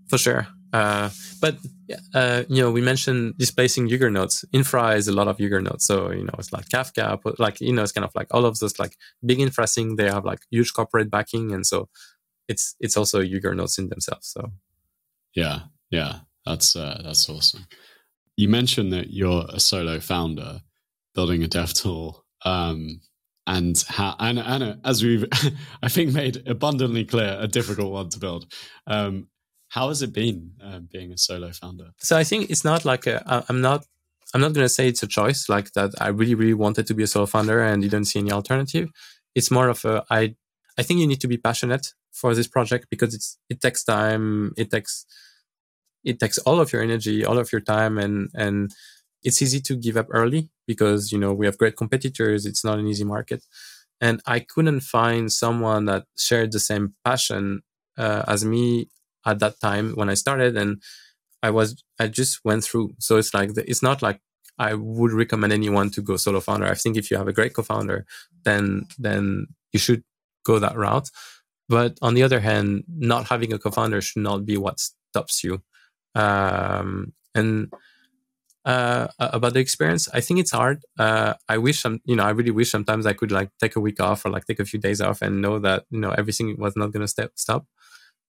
For 0.09 0.19
sure. 0.19 0.49
Uh, 0.73 1.09
but 1.41 1.57
uh, 2.14 2.43
you 2.49 2.61
know, 2.62 2.71
we 2.71 2.81
mentioned 2.81 3.38
displacing 3.38 3.87
nodes. 3.87 4.45
Infra 4.53 4.97
is 4.97 5.09
a 5.09 5.12
lot 5.12 5.29
of 5.29 5.38
nodes, 5.38 5.87
so 5.87 6.11
you 6.11 6.25
know, 6.25 6.35
it's 6.38 6.53
like 6.53 6.69
Kafka, 6.69 7.19
like 7.38 7.61
you 7.61 7.73
know, 7.73 7.83
it's 7.83 7.93
kind 7.93 8.05
of 8.05 8.14
like 8.14 8.27
all 8.33 8.45
of 8.45 8.59
those 8.59 8.79
like 8.79 8.97
big 9.25 9.41
infra 9.41 9.67
thing. 9.67 9.97
They 9.97 10.11
have 10.11 10.25
like 10.25 10.41
huge 10.51 10.75
corporate 10.75 11.11
backing, 11.11 11.53
and 11.53 11.67
so 11.67 11.88
it's 12.49 12.75
it's 12.81 12.97
also 12.97 13.23
nodes 13.23 13.79
in 13.79 13.89
themselves. 13.89 14.29
So 14.29 14.53
yeah, 15.35 15.61
yeah, 15.91 16.21
that's 16.45 16.75
uh, 16.75 17.01
that's 17.05 17.29
awesome. 17.29 17.67
You 18.37 18.49
mentioned 18.49 18.93
that 18.93 19.13
you're 19.13 19.47
a 19.49 19.61
solo 19.61 20.01
founder 20.01 20.63
building 21.15 21.43
a 21.43 21.49
dev 21.49 21.75
tool. 21.75 22.25
Um, 22.45 23.01
and 23.47 23.83
how 23.89 24.15
and, 24.21 24.39
and 24.39 24.79
as 24.85 25.03
we've 25.03 25.25
I 25.83 25.89
think 25.89 26.13
made 26.13 26.47
abundantly 26.47 27.05
clear 27.05 27.37
a 27.41 27.49
difficult 27.49 27.93
one 27.93 28.11
to 28.11 28.19
build. 28.19 28.53
Um, 28.87 29.29
how 29.69 29.89
has 29.89 30.01
it 30.03 30.13
been 30.13 30.53
uh, 30.63 30.79
being 30.79 31.13
a 31.13 31.19
solo 31.19 31.51
founder? 31.53 31.91
So 31.99 32.17
I 32.17 32.25
think 32.25 32.51
it's 32.51 32.65
not 32.65 32.85
like 32.85 33.07
i 33.07 33.43
am 33.49 33.61
not 33.61 33.85
I'm 34.35 34.43
not 34.43 34.53
going 34.53 34.65
to 34.65 34.69
say 34.69 34.89
it's 34.89 35.03
a 35.03 35.07
choice 35.07 35.49
like 35.49 35.73
that. 35.73 35.91
I 36.01 36.09
really 36.09 36.35
really 36.35 36.55
wanted 36.55 36.87
to 36.87 36.95
be 36.95 37.03
a 37.03 37.07
solo 37.07 37.27
founder 37.27 37.63
and 37.63 37.83
didn't 37.83 38.05
see 38.05 38.19
any 38.19 38.31
alternative. 38.31 38.91
It's 39.35 39.51
more 39.51 39.69
of 39.69 39.85
a 39.85 40.05
I 40.11 40.37
I 40.79 40.83
think 40.83 41.01
you 41.01 41.07
need 41.07 41.21
to 41.21 41.29
be 41.29 41.37
passionate 41.37 41.95
for 42.12 42.35
this 42.35 42.47
project 42.47 42.87
because 42.91 43.14
it's 43.14 43.38
it 43.49 43.61
takes 43.61 43.85
time. 43.85 44.53
It 44.57 44.71
takes 44.71 45.05
it 46.05 46.21
takes 46.21 46.38
all 46.38 46.61
of 46.61 46.73
your 46.73 46.83
energy, 46.83 47.25
all 47.25 47.38
of 47.38 47.53
your 47.53 47.61
time, 47.61 47.99
and 47.99 48.31
and 48.35 48.71
it's 49.23 49.43
easy 49.43 49.61
to 49.61 49.77
give 49.77 49.97
up 49.97 50.07
early 50.11 50.51
because 50.67 51.12
you 51.12 51.19
know 51.19 51.33
we 51.33 51.47
have 51.47 51.59
great 51.59 51.77
competitors. 51.77 52.47
It's 52.47 52.64
not 52.64 52.79
an 52.79 52.87
easy 52.87 53.05
market, 53.05 53.45
and 54.01 54.21
I 54.27 54.41
couldn't 54.41 54.81
find 54.81 55.33
someone 55.33 55.87
that 55.87 56.05
shared 56.17 56.53
the 56.53 56.61
same 56.61 56.95
passion 57.05 57.62
uh, 57.97 58.23
as 58.29 58.45
me 58.45 58.88
at 59.27 59.41
that 59.41 59.61
time 59.61 59.93
when 59.95 60.09
I 60.09 60.14
started, 60.14 60.57
and 60.57 60.83
I 61.43 61.51
was 61.51 61.83
I 61.99 62.09
just 62.09 62.41
went 62.45 62.64
through. 62.64 62.95
So 63.01 63.17
it's 63.17 63.35
like 63.35 63.55
the, 63.55 63.69
it's 63.69 63.83
not 63.83 64.03
like 64.03 64.21
I 64.59 64.75
would 64.75 65.12
recommend 65.12 65.53
anyone 65.53 65.91
to 65.91 66.03
go 66.03 66.17
solo 66.17 66.41
founder. 66.41 66.67
I 66.67 66.75
think 66.75 66.97
if 66.97 67.11
you 67.11 67.17
have 67.17 67.29
a 67.29 67.33
great 67.33 67.55
co-founder, 67.55 68.07
then 68.45 68.87
then 68.99 69.47
you 69.73 69.79
should 69.81 70.03
go 70.49 70.59
that 70.59 70.77
route. 70.77 71.09
But 71.69 71.93
on 72.01 72.15
the 72.15 72.25
other 72.27 72.41
hand, 72.41 72.85
not 72.89 73.29
having 73.33 73.53
a 73.53 73.59
co-founder 73.59 74.01
should 74.01 74.23
not 74.23 74.41
be 74.51 74.57
what 74.57 74.81
stops 74.81 75.45
you. 75.45 75.55
Um, 76.15 77.13
and 77.35 77.73
uh, 78.65 79.09
about 79.19 79.55
the 79.55 79.61
experience, 79.61 80.09
I 80.13 80.21
think 80.21 80.41
it's 80.41 80.51
hard. 80.61 80.79
Uh, 80.99 81.35
I 81.49 81.57
wish 81.59 81.81
some, 81.81 82.01
you 82.05 82.17
know, 82.17 82.25
I 82.25 82.31
really 82.31 82.51
wish 82.51 82.71
sometimes 82.71 83.07
I 83.07 83.15
could 83.19 83.33
like 83.33 83.51
take 83.61 83.77
a 83.77 83.81
week 83.81 84.01
off 84.01 84.25
or 84.25 84.31
like 84.31 84.47
take 84.47 84.61
a 84.61 84.65
few 84.65 84.81
days 84.81 85.01
off 85.01 85.23
and 85.23 85.43
know 85.43 85.59
that 85.67 85.85
you 85.91 86.01
know 86.01 86.13
everything 86.21 86.57
was 86.59 86.75
not 86.77 86.93
going 86.93 87.07
to 87.07 87.31
stop. 87.35 87.67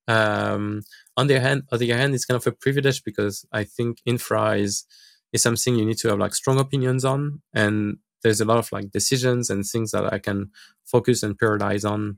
Um, 0.07 0.81
on 1.17 1.27
the 1.27 1.35
other 1.35 1.47
hand, 1.47 1.63
on 1.71 1.79
the 1.79 1.91
other 1.91 2.01
hand, 2.01 2.15
it's 2.15 2.25
kind 2.25 2.41
of 2.41 2.47
a 2.47 2.51
privilege 2.51 3.03
because 3.03 3.45
I 3.51 3.63
think 3.63 3.99
infra 4.05 4.57
is 4.57 4.85
is 5.33 5.41
something 5.43 5.75
you 5.75 5.85
need 5.85 5.99
to 5.99 6.09
have 6.09 6.19
like 6.19 6.35
strong 6.35 6.59
opinions 6.59 7.03
on, 7.05 7.41
and 7.53 7.97
there's 8.23 8.41
a 8.41 8.45
lot 8.45 8.57
of 8.57 8.71
like 8.71 8.91
decisions 8.91 9.49
and 9.49 9.65
things 9.65 9.91
that 9.91 10.11
I 10.11 10.19
can 10.19 10.51
focus 10.85 11.23
and 11.23 11.37
prioritize 11.37 11.89
on 11.89 12.17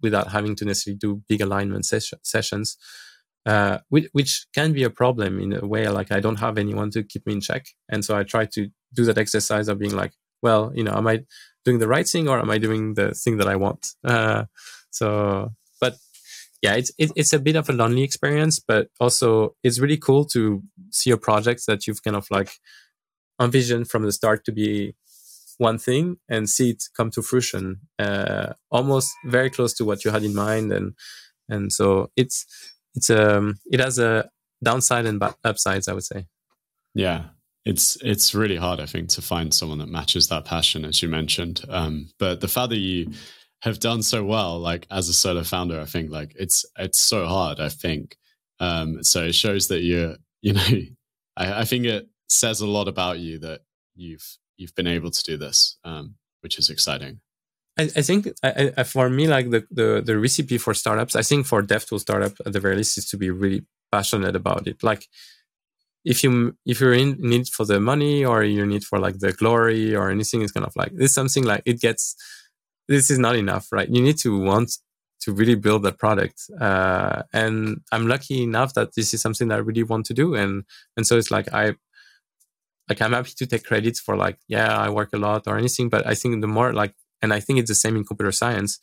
without 0.00 0.30
having 0.30 0.54
to 0.56 0.64
necessarily 0.64 0.98
do 0.98 1.22
big 1.28 1.40
alignment 1.40 1.84
ses- 1.84 2.14
sessions, 2.22 2.76
uh, 3.46 3.78
which, 3.88 4.08
which 4.12 4.46
can 4.54 4.72
be 4.72 4.84
a 4.84 4.90
problem 4.90 5.40
in 5.40 5.52
a 5.52 5.66
way. 5.66 5.88
Like 5.88 6.12
I 6.12 6.20
don't 6.20 6.38
have 6.38 6.58
anyone 6.58 6.90
to 6.90 7.02
keep 7.02 7.26
me 7.26 7.34
in 7.34 7.40
check, 7.40 7.66
and 7.88 8.04
so 8.04 8.16
I 8.16 8.22
try 8.22 8.46
to 8.46 8.68
do 8.94 9.04
that 9.04 9.18
exercise 9.18 9.68
of 9.68 9.78
being 9.78 9.94
like, 9.94 10.12
well, 10.42 10.72
you 10.74 10.84
know, 10.84 10.94
am 10.94 11.06
I 11.06 11.24
doing 11.64 11.78
the 11.78 11.88
right 11.88 12.06
thing 12.06 12.28
or 12.28 12.38
am 12.38 12.50
I 12.50 12.58
doing 12.58 12.94
the 12.94 13.12
thing 13.12 13.38
that 13.38 13.48
I 13.48 13.56
want? 13.56 13.94
Uh, 14.04 14.44
so, 14.90 15.52
but 15.80 15.96
yeah, 16.62 16.74
it's 16.74 16.92
it, 16.98 17.10
it's 17.16 17.32
a 17.32 17.38
bit 17.38 17.56
of 17.56 17.68
a 17.68 17.72
lonely 17.72 18.02
experience, 18.02 18.60
but 18.60 18.88
also 19.00 19.56
it's 19.62 19.80
really 19.80 19.96
cool 19.96 20.24
to 20.26 20.62
see 20.90 21.10
a 21.10 21.16
project 21.16 21.66
that 21.66 21.86
you've 21.86 22.02
kind 22.02 22.16
of 22.16 22.26
like 22.30 22.52
envisioned 23.40 23.88
from 23.88 24.02
the 24.02 24.12
start 24.12 24.44
to 24.44 24.52
be 24.52 24.94
one 25.58 25.78
thing 25.78 26.16
and 26.28 26.48
see 26.48 26.70
it 26.70 26.84
come 26.96 27.10
to 27.10 27.22
fruition, 27.22 27.80
uh, 27.98 28.54
almost 28.70 29.12
very 29.26 29.50
close 29.50 29.74
to 29.74 29.84
what 29.84 30.04
you 30.04 30.10
had 30.10 30.24
in 30.24 30.34
mind, 30.34 30.72
and 30.72 30.94
and 31.48 31.72
so 31.72 32.10
it's 32.16 32.46
it's 32.94 33.10
um 33.10 33.58
it 33.70 33.80
has 33.80 33.98
a 33.98 34.30
downside 34.62 35.06
and 35.06 35.22
upsides, 35.44 35.88
I 35.88 35.92
would 35.92 36.04
say. 36.04 36.26
Yeah, 36.94 37.24
it's 37.64 37.98
it's 38.02 38.34
really 38.34 38.56
hard, 38.56 38.80
I 38.80 38.86
think, 38.86 39.10
to 39.10 39.22
find 39.22 39.52
someone 39.52 39.78
that 39.78 39.88
matches 39.88 40.28
that 40.28 40.44
passion, 40.44 40.84
as 40.84 41.02
you 41.02 41.08
mentioned. 41.08 41.62
Um, 41.68 42.08
but 42.18 42.40
the 42.40 42.48
fact 42.48 42.70
that 42.70 42.78
you 42.78 43.12
have 43.62 43.80
done 43.80 44.02
so 44.02 44.24
well, 44.24 44.58
like 44.58 44.86
as 44.90 45.08
a 45.08 45.12
solo 45.12 45.42
founder, 45.42 45.80
I 45.80 45.84
think 45.84 46.10
like 46.10 46.34
it's 46.38 46.64
it's 46.78 47.00
so 47.00 47.26
hard. 47.26 47.60
I 47.60 47.68
think 47.68 48.16
um, 48.60 49.02
so. 49.02 49.24
It 49.24 49.34
shows 49.34 49.68
that 49.68 49.80
you're, 49.80 50.16
you 50.40 50.54
know, 50.54 50.66
I, 51.36 51.60
I, 51.60 51.64
think 51.64 51.84
it 51.84 52.08
says 52.28 52.60
a 52.60 52.66
lot 52.66 52.88
about 52.88 53.18
you 53.18 53.38
that 53.40 53.60
you've 53.94 54.38
you've 54.58 54.74
been 54.74 54.86
able 54.86 55.10
to 55.10 55.22
do 55.22 55.36
this, 55.36 55.78
um, 55.84 56.16
which 56.40 56.58
is 56.58 56.68
exciting. 56.68 57.20
I, 57.80 58.02
think 58.02 58.26
I, 58.42 58.72
I, 58.76 58.82
for 58.82 59.08
me, 59.08 59.28
like 59.28 59.50
the, 59.50 59.64
the 59.70 60.02
the 60.04 60.18
recipe 60.18 60.58
for 60.58 60.74
startups, 60.74 61.14
I 61.14 61.22
think 61.22 61.46
for 61.46 61.62
DevTool 61.62 62.00
startup 62.00 62.32
at 62.44 62.52
the 62.52 62.58
very 62.58 62.74
least 62.74 62.98
is 62.98 63.08
to 63.10 63.16
be 63.16 63.30
really 63.30 63.66
passionate 63.92 64.34
about 64.34 64.66
it. 64.66 64.82
Like 64.82 65.06
if 66.04 66.24
you 66.24 66.56
if 66.66 66.80
you're 66.80 66.92
in 66.92 67.16
need 67.20 67.46
for 67.46 67.64
the 67.64 67.78
money 67.78 68.24
or 68.24 68.42
you 68.42 68.66
need 68.66 68.82
for 68.82 68.98
like 68.98 69.20
the 69.20 69.32
glory 69.32 69.94
or 69.94 70.10
anything, 70.10 70.42
it's 70.42 70.50
kind 70.50 70.66
of 70.66 70.74
like 70.74 70.92
this 70.96 71.14
something 71.14 71.44
like 71.44 71.62
it 71.66 71.80
gets 71.80 72.16
this 72.88 73.10
is 73.10 73.18
not 73.18 73.36
enough, 73.36 73.68
right? 73.70 73.88
You 73.88 74.02
need 74.02 74.18
to 74.18 74.36
want 74.36 74.72
to 75.20 75.32
really 75.32 75.54
build 75.54 75.82
that 75.82 75.98
product. 75.98 76.42
Uh, 76.60 77.22
and 77.32 77.80
I'm 77.92 78.06
lucky 78.06 78.42
enough 78.42 78.74
that 78.74 78.94
this 78.94 79.12
is 79.12 79.20
something 79.20 79.48
that 79.48 79.56
I 79.56 79.58
really 79.58 79.82
want 79.82 80.06
to 80.06 80.14
do. 80.14 80.34
And, 80.34 80.64
and 80.96 81.06
so 81.06 81.18
it's 81.18 81.30
like, 81.30 81.52
I, 81.52 81.74
like, 82.88 83.00
I'm 83.02 83.12
happy 83.12 83.32
to 83.36 83.46
take 83.46 83.64
credits 83.64 84.00
for 84.00 84.16
like, 84.16 84.38
yeah, 84.48 84.76
I 84.76 84.90
work 84.90 85.10
a 85.12 85.18
lot 85.18 85.44
or 85.46 85.58
anything. 85.58 85.88
But 85.88 86.06
I 86.06 86.14
think 86.14 86.40
the 86.40 86.46
more 86.46 86.72
like, 86.72 86.94
and 87.22 87.32
I 87.32 87.40
think 87.40 87.58
it's 87.58 87.70
the 87.70 87.74
same 87.74 87.96
in 87.96 88.04
computer 88.04 88.32
science. 88.32 88.78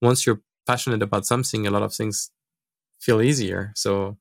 Once 0.00 0.26
you're 0.26 0.40
passionate 0.66 1.02
about 1.02 1.26
something, 1.26 1.66
a 1.66 1.70
lot 1.70 1.82
of 1.82 1.94
things 1.94 2.30
feel 3.00 3.20
easier. 3.20 3.72
So, 3.74 4.18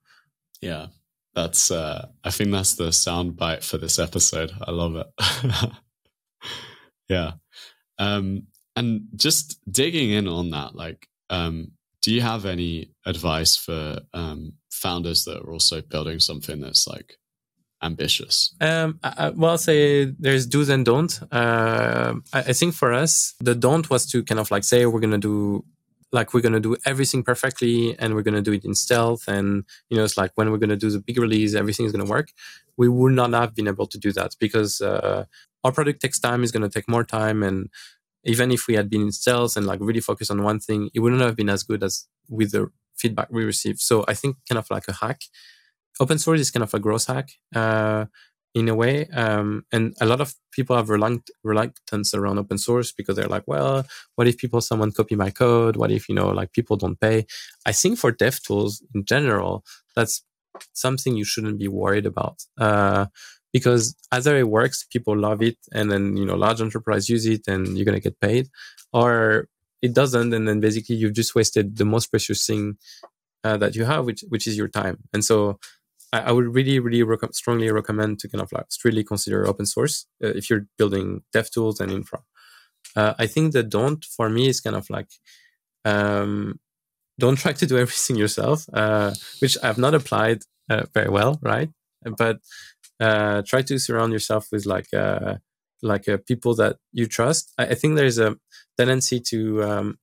yeah, 0.62 0.88
that's, 1.36 1.72
uh, 1.72 2.08
I 2.24 2.32
think 2.32 2.52
that's 2.52 2.76
the 2.76 2.92
sound 2.92 3.38
bite 3.38 3.64
for 3.64 3.78
this 3.78 4.00
episode. 4.00 4.52
I 4.62 4.72
love 4.72 4.96
it. 4.96 5.08
yeah. 7.10 7.34
Um, 7.98 8.48
and 8.76 9.08
just 9.16 9.60
digging 9.72 10.12
in 10.12 10.28
on 10.28 10.52
that, 10.52 10.76
like, 10.76 11.08
um, 11.30 11.72
do 12.02 12.14
you 12.14 12.22
have 12.22 12.46
any 12.46 12.92
advice 13.06 13.56
for 13.56 14.00
um, 14.14 14.54
founders 14.72 15.26
that 15.26 15.42
are 15.42 15.52
also 15.52 15.82
building 15.82 16.20
something 16.20 16.62
that's 16.62 16.88
like 16.88 17.18
ambitious? 17.82 18.56
Um, 18.62 19.00
I, 19.04 19.30
well, 19.30 19.52
I'll 19.52 19.58
say 19.58 20.06
there's 20.06 20.46
do's 20.46 20.70
and 20.70 20.86
don'ts. 20.86 21.22
Uh, 21.32 22.16
I, 22.34 22.40
I, 22.40 22.54
think 22.54 22.74
for 22.74 22.94
us, 22.94 23.36
the 23.40 23.56
don't 23.56 23.90
was 23.90 24.06
to 24.12 24.24
kind 24.24 24.40
of 24.40 24.52
like 24.52 24.64
say 24.64 24.86
we're 24.86 25.00
gonna 25.00 25.18
do 25.18 25.64
like 26.12 26.34
we're 26.34 26.42
gonna 26.42 26.60
do 26.60 26.76
everything 26.86 27.24
perfectly 27.24 27.98
and 28.00 28.16
we're 28.16 28.24
gonna 28.24 28.42
do 28.42 28.54
it 28.54 28.66
in 28.66 28.74
stealth 28.74 29.28
and 29.28 29.64
you 29.90 29.98
know 29.98 30.04
it's 30.04 30.18
like 30.18 30.32
when 30.36 30.50
we're 30.52 30.58
gonna 30.58 30.76
do 30.76 30.90
the 30.90 31.00
big 31.00 31.20
release, 31.20 31.54
everything 31.56 31.86
is 31.86 31.92
gonna 31.92 32.06
work. 32.06 32.32
We 32.78 32.90
would 32.90 33.14
not 33.14 33.34
have 33.34 33.56
been 33.56 33.68
able 33.68 33.88
to 33.88 33.98
do 33.98 34.12
that 34.14 34.36
because 34.40 34.82
uh, 34.82 35.26
our 35.64 35.72
product 35.72 36.02
takes 36.02 36.20
time, 36.20 36.44
is 36.44 36.52
gonna 36.52 36.70
take 36.70 36.90
more 36.90 37.04
time 37.04 37.44
and 37.44 37.70
even 38.24 38.52
if 38.52 38.68
we 38.68 38.76
had 38.76 38.90
been 38.90 39.02
in 39.02 39.12
sales 39.12 39.56
and 39.56 39.66
like 39.66 39.80
really 39.82 40.02
focused 40.02 40.32
on 40.32 40.44
one 40.44 40.60
thing, 40.60 40.90
it 40.94 41.00
wouldn't 41.00 41.22
have 41.22 41.36
been 41.36 41.50
as 41.50 41.64
good 41.64 41.84
as 41.84 42.08
with 42.28 42.52
the 42.52 42.70
feedback 42.96 43.30
we 43.32 43.44
received. 43.44 43.80
So 43.80 44.04
I 44.08 44.14
think 44.14 44.38
kind 44.48 44.60
of 44.60 44.70
like 44.70 44.88
a 44.88 44.94
hack. 44.94 45.22
Open 46.00 46.18
source 46.18 46.40
is 46.40 46.52
kind 46.52 46.64
of 46.64 46.74
a 46.74 46.80
growth 46.80 47.08
hack 47.08 47.30
uh, 47.56 48.06
in 48.56 48.70
a 48.70 48.76
way. 48.76 49.08
Um, 49.08 49.66
and 49.72 49.96
a 50.00 50.06
lot 50.06 50.22
of 50.22 50.34
people 50.52 50.76
have 50.76 50.88
reluct- 50.88 51.30
reluctance 51.44 52.14
around 52.14 52.40
open 52.40 52.58
source 52.58 52.92
because 52.92 53.16
they're 53.16 53.28
like, 53.28 53.44
well, 53.48 53.86
what 54.16 54.28
if 54.28 54.38
people, 54.38 54.62
someone 54.62 54.92
copy 54.92 55.16
my 55.16 55.30
code? 55.30 55.76
What 55.76 55.92
if, 55.92 56.10
you 56.10 56.16
know, 56.16 56.30
like 56.30 56.54
people 56.54 56.78
don't 56.78 57.00
pay? 57.00 57.26
I 57.66 57.72
think 57.72 58.00
for 58.00 58.12
dev 58.12 58.42
tools 58.42 58.84
in 58.96 59.06
general, 59.06 59.64
that's 59.96 60.24
something 60.74 61.16
you 61.16 61.26
shouldn't 61.26 61.60
be 61.60 61.68
worried 61.68 62.06
about. 62.06 62.44
Uh, 62.58 63.08
because 63.52 63.96
either 64.12 64.38
it 64.38 64.48
works, 64.48 64.86
people 64.92 65.18
love 65.18 65.42
it, 65.42 65.58
and 65.74 65.92
then 65.92 66.16
you 66.18 66.26
know 66.26 66.36
large 66.36 66.62
enterprise 66.62 67.10
use 67.10 67.26
it, 67.26 67.48
and 67.48 67.78
you're 67.78 67.86
gonna 67.86 68.00
get 68.00 68.20
paid, 68.20 68.48
or 68.94 69.48
it 69.82 69.94
doesn't, 69.94 70.34
and 70.34 70.48
then 70.48 70.60
basically 70.60 70.96
you've 70.96 71.14
just 71.14 71.36
wasted 71.36 71.78
the 71.78 71.86
most 71.86 72.08
precious 72.08 72.46
thing 72.46 72.78
uh, 73.44 73.58
that 73.58 73.76
you 73.76 73.86
have, 73.86 74.06
which 74.06 74.24
which 74.30 74.48
is 74.48 74.58
your 74.58 74.68
time. 74.68 74.98
And 75.14 75.24
so 75.24 75.60
I, 76.12 76.20
I 76.20 76.32
would 76.32 76.54
really, 76.54 76.80
really 76.80 77.04
rec- 77.04 77.34
strongly 77.34 77.72
recommend 77.72 78.20
to 78.20 78.30
kind 78.30 78.42
of 78.42 78.52
like 78.52 78.66
really 78.84 79.04
consider 79.04 79.48
open 79.48 79.66
source 79.66 80.06
uh, 80.24 80.30
if 80.30 80.50
you're 80.50 80.68
building 80.78 81.22
dev 81.34 81.50
tools 81.52 81.80
and 81.80 81.92
infra. 81.92 82.22
Uh, 82.96 83.14
I 83.20 83.28
think 83.28 83.54
the 83.54 83.64
don't 83.64 84.04
for 84.04 84.30
me 84.30 84.48
is 84.48 84.62
kind 84.62 84.76
of 84.76 84.90
like 84.90 85.10
um, 85.86 86.60
don't 87.20 87.38
try 87.38 87.54
to 87.54 87.66
do 87.66 87.78
everything 87.78 88.16
yourself, 88.16 88.66
uh, 88.74 89.14
which 89.40 89.58
I've 89.64 89.78
not 89.78 89.94
applied 89.94 90.40
uh, 90.70 90.84
very 90.94 91.10
well, 91.10 91.40
right? 91.42 91.70
But 92.18 92.40
uh, 93.00 93.42
try 93.46 93.62
to 93.64 93.80
surround 93.80 94.14
yourself 94.14 94.48
with 94.52 94.66
like 94.66 94.94
uh, 94.94 95.36
like 95.82 96.06
people 96.26 96.56
that 96.56 96.78
you 96.92 97.06
trust. 97.06 97.54
I, 97.58 97.68
I, 97.68 97.76
think 97.76 97.96
there's 97.96 98.20
a 98.20 98.38
tendency 98.78 99.20
to 99.22 99.64
um, 99.64 100.00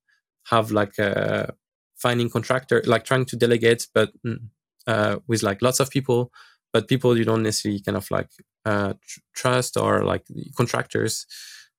have 0.48 0.70
like 0.70 0.98
a 0.98 1.54
finding 1.96 2.30
contractor, 2.30 2.82
like 2.86 3.04
trying 3.04 3.24
to 3.26 3.36
delegate, 3.36 3.88
but 3.94 4.10
mm, 4.24 4.38
uh, 4.86 5.16
with 5.26 5.42
like 5.42 5.62
lots 5.62 5.80
of 5.80 5.90
people, 5.90 6.32
but 6.72 6.88
people 6.88 7.16
you 7.16 7.24
don't 7.24 7.42
necessarily 7.42 7.80
kind 7.80 7.96
of 7.96 8.10
like 8.10 8.28
uh, 8.64 8.94
tr- 9.06 9.20
trust 9.34 9.76
or 9.76 10.04
like 10.04 10.24
contractors. 10.56 11.26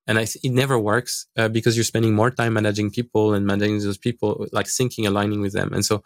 And 0.07 0.17
th- 0.17 0.37
it 0.41 0.51
never 0.51 0.79
works 0.79 1.27
uh, 1.37 1.49
because 1.49 1.75
you're 1.75 1.83
spending 1.83 2.15
more 2.15 2.31
time 2.31 2.53
managing 2.53 2.91
people 2.91 3.33
and 3.33 3.45
managing 3.45 3.79
those 3.79 3.97
people, 3.97 4.47
like 4.53 4.67
thinking, 4.67 5.05
aligning 5.05 5.41
with 5.41 5.53
them. 5.53 5.73
And 5.73 5.85
so 5.85 6.03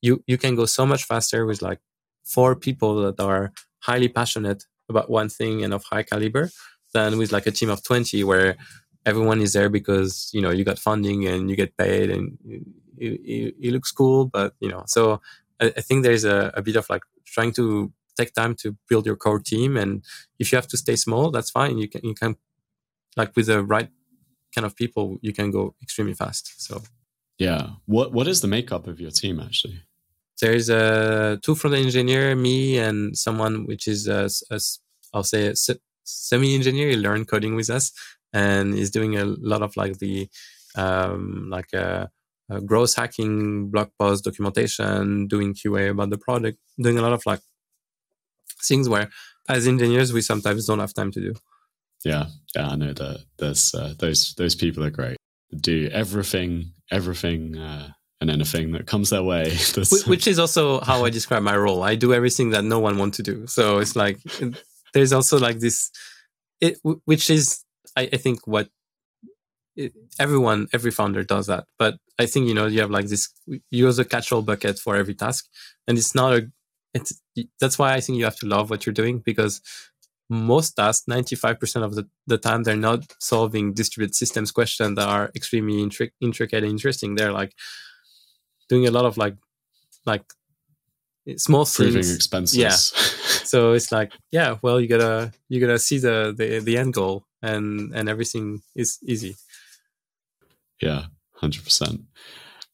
you 0.00 0.22
you 0.26 0.38
can 0.38 0.54
go 0.54 0.66
so 0.66 0.86
much 0.86 1.04
faster 1.04 1.46
with 1.46 1.62
like 1.62 1.80
four 2.24 2.56
people 2.56 3.02
that 3.02 3.22
are 3.22 3.52
highly 3.80 4.08
passionate 4.08 4.64
about 4.88 5.10
one 5.10 5.28
thing 5.28 5.62
and 5.62 5.74
of 5.74 5.84
high 5.84 6.02
caliber 6.02 6.50
than 6.92 7.18
with 7.18 7.32
like 7.32 7.46
a 7.46 7.50
team 7.50 7.70
of 7.70 7.82
20 7.82 8.24
where 8.24 8.56
everyone 9.06 9.40
is 9.40 9.52
there 9.52 9.68
because 9.68 10.30
you 10.32 10.40
know 10.40 10.50
you 10.50 10.64
got 10.64 10.78
funding 10.78 11.26
and 11.26 11.50
you 11.50 11.56
get 11.56 11.76
paid 11.76 12.10
and 12.10 12.38
it, 12.96 13.72
looks 13.72 13.90
cool 13.90 14.26
but 14.26 14.54
you 14.60 14.68
know 14.68 14.82
so 14.86 15.20
I, 15.60 15.66
I 15.76 15.80
think 15.80 16.02
there's 16.02 16.24
a, 16.24 16.52
a, 16.54 16.62
bit 16.62 16.76
of 16.76 16.88
like 16.88 17.02
trying 17.24 17.52
to 17.52 17.92
take 18.16 18.32
time 18.34 18.54
to 18.56 18.76
build 18.88 19.06
your 19.06 19.16
core 19.16 19.40
team 19.40 19.76
and 19.76 20.04
if 20.38 20.52
you 20.52 20.56
have 20.56 20.68
to 20.68 20.76
stay 20.76 20.96
small 20.96 21.30
that's 21.30 21.50
fine. 21.50 21.78
You 21.78 21.88
can 21.88 22.00
you 22.04 22.14
can 22.14 22.36
like 23.16 23.34
with 23.36 23.46
the 23.46 23.62
right 23.62 23.88
kind 24.54 24.64
of 24.64 24.76
people 24.76 25.18
you 25.20 25.32
can 25.32 25.50
go 25.50 25.74
extremely 25.82 26.14
fast 26.14 26.60
so. 26.60 26.82
Yeah. 27.38 27.70
What 27.86 28.12
what 28.12 28.28
is 28.28 28.40
the 28.40 28.48
makeup 28.48 28.86
of 28.86 29.00
your 29.00 29.10
team 29.10 29.40
actually? 29.40 29.82
There's 30.40 30.68
a 30.68 31.38
two 31.42 31.54
front 31.54 31.76
engineer, 31.76 32.34
me, 32.34 32.78
and 32.78 33.16
someone 33.16 33.66
which 33.66 33.86
is 33.86 34.08
a, 34.08 34.28
a 34.50 34.60
I'll 35.12 35.22
say 35.22 35.48
a 35.48 35.54
semi 36.04 36.54
engineer. 36.54 36.88
He 36.90 36.96
learned 36.96 37.28
coding 37.28 37.54
with 37.54 37.70
us, 37.70 37.92
and 38.32 38.74
he's 38.74 38.90
doing 38.90 39.16
a 39.16 39.24
lot 39.24 39.62
of 39.62 39.76
like 39.76 39.98
the 39.98 40.28
um, 40.74 41.48
like 41.50 41.72
a, 41.72 42.10
a 42.50 42.60
growth 42.60 42.94
hacking 42.94 43.70
blog 43.70 43.90
post 43.98 44.24
documentation, 44.24 45.26
doing 45.26 45.54
QA 45.54 45.90
about 45.90 46.10
the 46.10 46.18
product, 46.18 46.58
doing 46.78 46.98
a 46.98 47.02
lot 47.02 47.12
of 47.12 47.24
like 47.26 47.40
things 48.62 48.88
where 48.88 49.10
as 49.48 49.66
engineers 49.66 50.12
we 50.12 50.20
sometimes 50.20 50.66
don't 50.66 50.78
have 50.78 50.94
time 50.94 51.10
to 51.12 51.20
do. 51.20 51.34
Yeah, 52.04 52.26
yeah, 52.54 52.68
I 52.68 52.76
know 52.76 52.92
that. 52.92 53.24
There's 53.38 53.74
uh, 53.74 53.94
those 53.98 54.34
those 54.34 54.54
people 54.54 54.84
are 54.84 54.90
great. 54.90 55.16
Do 55.54 55.88
everything, 55.92 56.72
everything, 56.90 57.56
uh, 57.56 57.90
and 58.20 58.30
anything 58.30 58.72
that 58.72 58.86
comes 58.86 59.10
their 59.10 59.22
way. 59.22 59.56
Which 60.06 60.26
is 60.26 60.38
also 60.38 60.80
how 60.80 61.04
I 61.04 61.10
describe 61.10 61.42
my 61.42 61.56
role. 61.56 61.82
I 61.82 61.94
do 61.94 62.12
everything 62.12 62.50
that 62.50 62.64
no 62.64 62.78
one 62.78 62.98
wants 62.98 63.16
to 63.18 63.22
do. 63.22 63.46
So 63.46 63.78
it's 63.78 63.96
like 63.96 64.18
there's 64.92 65.12
also 65.12 65.38
like 65.38 65.60
this, 65.60 65.90
it, 66.60 66.78
which 67.04 67.30
is 67.30 67.64
I, 67.96 68.08
I 68.12 68.16
think 68.16 68.46
what 68.46 68.68
it, 69.76 69.92
everyone, 70.18 70.68
every 70.72 70.90
founder 70.90 71.24
does 71.24 71.46
that. 71.46 71.64
But 71.78 71.96
I 72.18 72.26
think 72.26 72.48
you 72.48 72.54
know 72.54 72.66
you 72.66 72.80
have 72.80 72.90
like 72.90 73.06
this. 73.06 73.28
You 73.46 73.60
use 73.70 73.98
a 73.98 74.04
catch-all 74.04 74.42
bucket 74.42 74.78
for 74.78 74.96
every 74.96 75.14
task, 75.14 75.46
and 75.86 75.98
it's 75.98 76.14
not 76.14 76.34
a. 76.34 76.50
It's 76.92 77.20
that's 77.60 77.78
why 77.78 77.94
I 77.94 78.00
think 78.00 78.18
you 78.18 78.24
have 78.24 78.38
to 78.38 78.46
love 78.46 78.70
what 78.70 78.86
you're 78.86 78.92
doing 78.92 79.18
because 79.18 79.60
most 80.30 80.72
tasks, 80.72 81.04
95% 81.08 81.82
of 81.82 81.94
the, 81.94 82.08
the 82.26 82.38
time, 82.38 82.62
they're 82.62 82.76
not 82.76 83.12
solving 83.20 83.72
distributed 83.74 84.14
systems 84.14 84.50
questions 84.50 84.96
that 84.96 85.06
are 85.06 85.30
extremely 85.34 85.74
intric- 85.84 86.12
intricate 86.20 86.62
and 86.62 86.70
interesting. 86.70 87.14
They're 87.14 87.32
like 87.32 87.52
doing 88.68 88.86
a 88.86 88.90
lot 88.90 89.04
of 89.04 89.16
like, 89.16 89.36
like 90.06 90.24
small 91.36 91.66
Proving 91.66 91.94
things. 91.94 92.14
expenses. 92.14 92.56
Yeah. 92.56 92.70
so 93.44 93.72
it's 93.72 93.92
like, 93.92 94.12
yeah, 94.30 94.56
well, 94.62 94.80
you 94.80 94.88
gotta, 94.88 95.32
you 95.48 95.60
gotta 95.60 95.78
see 95.78 95.98
the, 95.98 96.34
the, 96.36 96.60
the 96.60 96.78
end 96.78 96.94
goal 96.94 97.26
and, 97.42 97.94
and 97.94 98.08
everything 98.08 98.62
is 98.74 98.98
easy. 99.02 99.36
Yeah, 100.80 101.06
100%. 101.40 102.04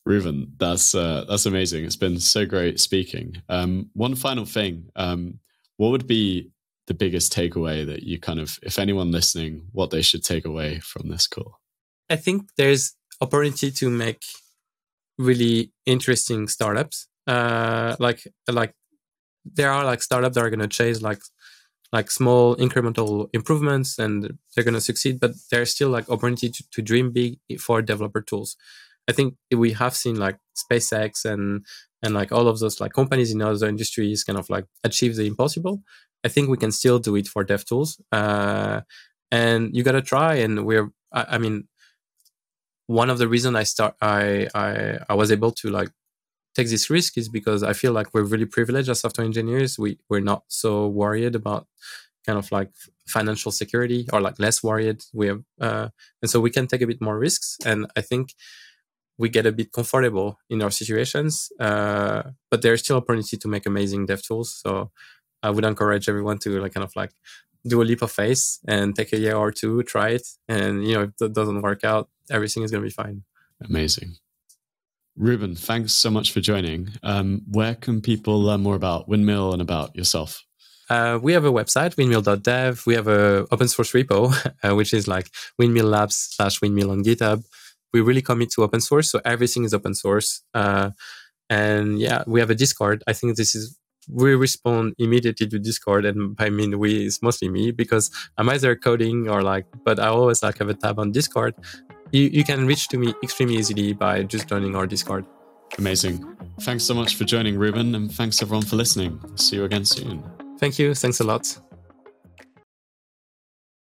Ruben, 0.07 0.55
that's 0.57 0.95
uh, 0.95 1.25
that's 1.29 1.45
amazing. 1.45 1.85
It's 1.85 1.97
been 1.97 2.19
so 2.19 2.47
great 2.47 2.81
speaking. 2.81 3.43
Um, 3.49 3.91
one 3.93 4.15
final 4.15 4.47
thing, 4.47 4.87
um, 4.97 5.39
what 5.77 5.91
would 5.91 6.07
be 6.07 6.51
the 6.87 6.95
biggest 6.95 7.33
takeaway 7.33 7.87
that 7.87 8.03
you 8.03 8.19
kind 8.19 8.41
of, 8.41 8.59
if 8.63 8.79
anyone 8.79 9.11
listening, 9.11 9.69
what 9.73 9.91
they 9.91 10.03
should 10.03 10.25
take 10.25 10.47
away 10.47 10.81
from 10.81 11.09
this 11.09 11.27
call? 11.27 11.61
I 12.09 12.17
think 12.17 12.49
there's 12.57 12.95
opportunity 13.21 13.71
to 13.71 13.91
make 13.91 14.23
really 15.19 15.71
interesting 15.87 16.49
startups. 16.49 17.07
Uh, 17.27 17.95
like 17.99 18.27
like 18.51 18.75
there 19.45 19.71
are 19.71 19.85
like 19.85 20.03
startups 20.03 20.35
that 20.35 20.45
are 20.45 20.51
going 20.51 20.61
to 20.61 20.69
chase 20.69 21.03
like 21.03 21.21
like 21.93 22.11
small 22.11 22.57
incremental 22.57 23.29
improvements 23.33 23.99
and 23.99 24.39
they're 24.55 24.65
going 24.65 24.75
to 24.75 24.81
succeed, 24.81 25.19
but 25.19 25.33
there's 25.51 25.71
still 25.71 25.89
like 25.89 26.09
opportunity 26.09 26.49
to, 26.49 26.65
to 26.71 26.83
dream 26.83 27.11
big 27.11 27.39
for 27.59 27.83
developer 27.83 28.21
tools. 28.21 28.57
I 29.09 29.13
think 29.13 29.35
we 29.51 29.73
have 29.73 29.97
seen 29.97 30.17
like 30.17 30.39
SpaceX 30.57 31.25
and 31.25 31.67
and 32.03 32.15
like 32.15 32.33
all 32.33 32.49
of 32.49 32.59
those 32.61 32.81
like 32.81 32.93
companies 32.93 33.33
in 33.33 33.43
other 33.43 33.69
industries 33.69 34.25
kind 34.25 34.39
of 34.39 34.49
like 34.49 34.67
achieve 34.85 35.17
the 35.17 35.27
impossible. 35.27 35.83
I 36.25 36.29
think 36.29 36.49
we 36.49 36.57
can 36.57 36.73
still 36.73 36.99
do 36.99 37.17
it 37.17 37.27
for 37.27 37.45
dev 37.45 37.65
tools. 37.65 38.01
Uh, 38.13 38.83
and 39.31 39.75
you 39.75 39.83
got 39.83 39.93
to 39.93 40.03
try. 40.03 40.35
And 40.35 40.65
we're, 40.65 40.91
I, 41.13 41.27
I, 41.31 41.39
mean, 41.39 41.69
one 42.87 43.11
of 43.11 43.19
the 43.19 43.29
reasons 43.29 43.57
I 43.57 43.63
start, 43.63 43.95
I, 44.01 44.49
I, 44.55 44.99
I 45.09 45.15
was 45.15 45.31
able 45.31 45.53
to 45.53 45.71
like 45.71 45.91
take 46.55 46.69
this 46.69 46.91
risk 46.91 47.17
is 47.19 47.29
because 47.29 47.63
I 47.63 47.73
feel 47.73 47.93
like 47.93 48.13
we're 48.13 48.25
really 48.25 48.47
privileged 48.47 48.89
as 48.89 49.01
software 49.01 49.27
engineers. 49.27 49.79
We, 49.79 49.99
we're 50.09 50.21
not 50.21 50.45
so 50.49 50.89
worried 50.89 51.35
about 51.35 51.67
kind 52.27 52.39
of 52.39 52.51
like 52.53 52.71
financial 53.07 53.53
security 53.53 54.07
or 54.13 54.21
like 54.21 54.39
less 54.39 54.63
worried. 54.63 55.05
We 55.13 55.29
have, 55.29 55.43
uh, 55.61 55.89
and 56.23 56.31
so 56.31 56.41
we 56.41 56.51
can 56.51 56.67
take 56.67 56.83
a 56.83 56.87
bit 56.87 57.01
more 57.01 57.19
risks. 57.19 57.57
And 57.65 57.87
I 57.97 58.01
think, 58.01 58.35
we 59.21 59.29
get 59.29 59.45
a 59.45 59.53
bit 59.53 59.71
comfortable 59.71 60.39
in 60.49 60.63
our 60.63 60.71
situations, 60.71 61.53
uh, 61.61 62.23
but 62.51 62.63
there's 62.63 62.81
still 62.81 62.97
opportunity 62.97 63.37
to 63.37 63.49
make 63.49 63.67
amazing 63.67 64.07
dev 64.07 64.23
tools. 64.23 64.59
So 64.63 64.93
I 65.43 65.51
would 65.51 65.67
encourage 65.67 66.09
everyone 66.09 66.39
to 66.39 66.59
like 66.59 66.73
kind 66.73 66.85
of 66.85 66.97
like 66.97 67.13
do 67.67 67.83
a 67.83 67.85
leap 67.85 68.01
of 68.01 68.11
faith 68.11 68.61
and 68.67 68.97
take 68.97 69.13
a 69.13 69.19
year 69.19 69.37
or 69.37 69.53
two, 69.53 69.83
try 69.83 70.09
it. 70.09 70.27
And, 70.49 70.87
you 70.87 70.95
know, 70.95 71.03
if 71.03 71.11
it 71.21 71.35
doesn't 71.35 71.61
work 71.61 71.85
out, 71.85 72.09
everything 72.31 72.63
is 72.63 72.71
going 72.71 72.83
to 72.83 72.87
be 72.87 72.91
fine. 72.91 73.25
Amazing. 73.63 74.17
Ruben, 75.21 75.55
thanks 75.55 75.93
so 75.93 76.11
much 76.11 76.33
for 76.33 76.41
joining. 76.41 76.93
Um, 77.03 77.43
where 77.47 77.75
can 77.75 78.01
people 78.01 78.41
learn 78.41 78.63
more 78.63 78.75
about 78.75 79.07
Windmill 79.07 79.53
and 79.53 79.61
about 79.61 79.95
yourself? 79.95 80.43
Uh, 80.89 81.19
we 81.23 81.35
have 81.35 81.45
a 81.45 81.53
website, 81.53 81.95
windmill.dev. 81.99 82.83
We 82.87 82.95
have 82.95 83.07
a 83.07 83.47
open 83.53 83.69
source 83.69 83.93
repo, 83.93 84.33
uh, 84.65 84.75
which 84.75 84.95
is 84.95 85.07
like 85.07 85.31
windmill 85.59 85.85
labs 85.85 86.17
slash 86.17 86.63
windmill 86.63 86.91
on 86.91 87.05
GitHub. 87.05 87.45
We 87.93 88.01
really 88.01 88.23
commit 88.23 88.51
to 88.53 88.63
open 88.63 88.81
source. 88.81 89.11
So 89.11 89.21
everything 89.23 89.65
is 89.65 89.75
open 89.75 89.95
source. 89.95 90.43
Uh, 90.55 90.93
and 91.51 92.01
yeah, 92.01 92.25
we 92.27 92.41
have 92.41 92.49
a 92.49 92.55
Discord. 92.55 93.05
I 93.07 93.13
think 93.13 93.37
this 93.37 93.55
is 93.55 93.79
we 94.09 94.35
respond 94.35 94.95
immediately 94.99 95.47
to 95.49 95.59
Discord, 95.59 96.07
and 96.07 96.35
I 96.39 96.49
mean 96.49 96.79
we 96.79 97.07
it's 97.07 97.21
mostly 97.23 97.51
me 97.51 97.73
because 97.73 98.11
I'm 98.39 98.49
either 98.49 98.75
coding 98.75 99.29
or 99.29 99.43
like, 99.43 99.67
but 99.85 100.01
I 100.01 100.07
always 100.07 100.43
like 100.43 100.59
have 100.59 100.71
a 100.71 100.75
tab 100.75 100.99
on 100.99 101.13
Discord. 101.13 101.55
You 102.13 102.25
you 102.25 102.45
can 102.45 102.67
reach 102.67 102.89
to 102.89 102.99
me 102.99 103.15
extremely 103.23 103.57
easily 103.57 103.93
by 103.93 104.23
just 104.25 104.49
joining 104.49 104.75
our 104.77 104.87
Discord. 104.87 105.25
Amazing. 105.79 106.25
Thanks 106.61 106.85
so 106.85 106.95
much 106.95 107.15
for 107.15 107.25
joining, 107.25 107.57
Ruben, 107.57 107.95
and 107.95 108.13
thanks 108.13 108.43
everyone 108.43 108.65
for 108.65 108.77
listening. 108.77 109.21
See 109.37 109.57
you 109.57 109.65
again 109.65 109.85
soon. 109.85 110.23
Thank 110.59 110.79
you. 110.79 110.95
Thanks 110.95 111.21
a 111.21 111.25
lot. 111.25 111.59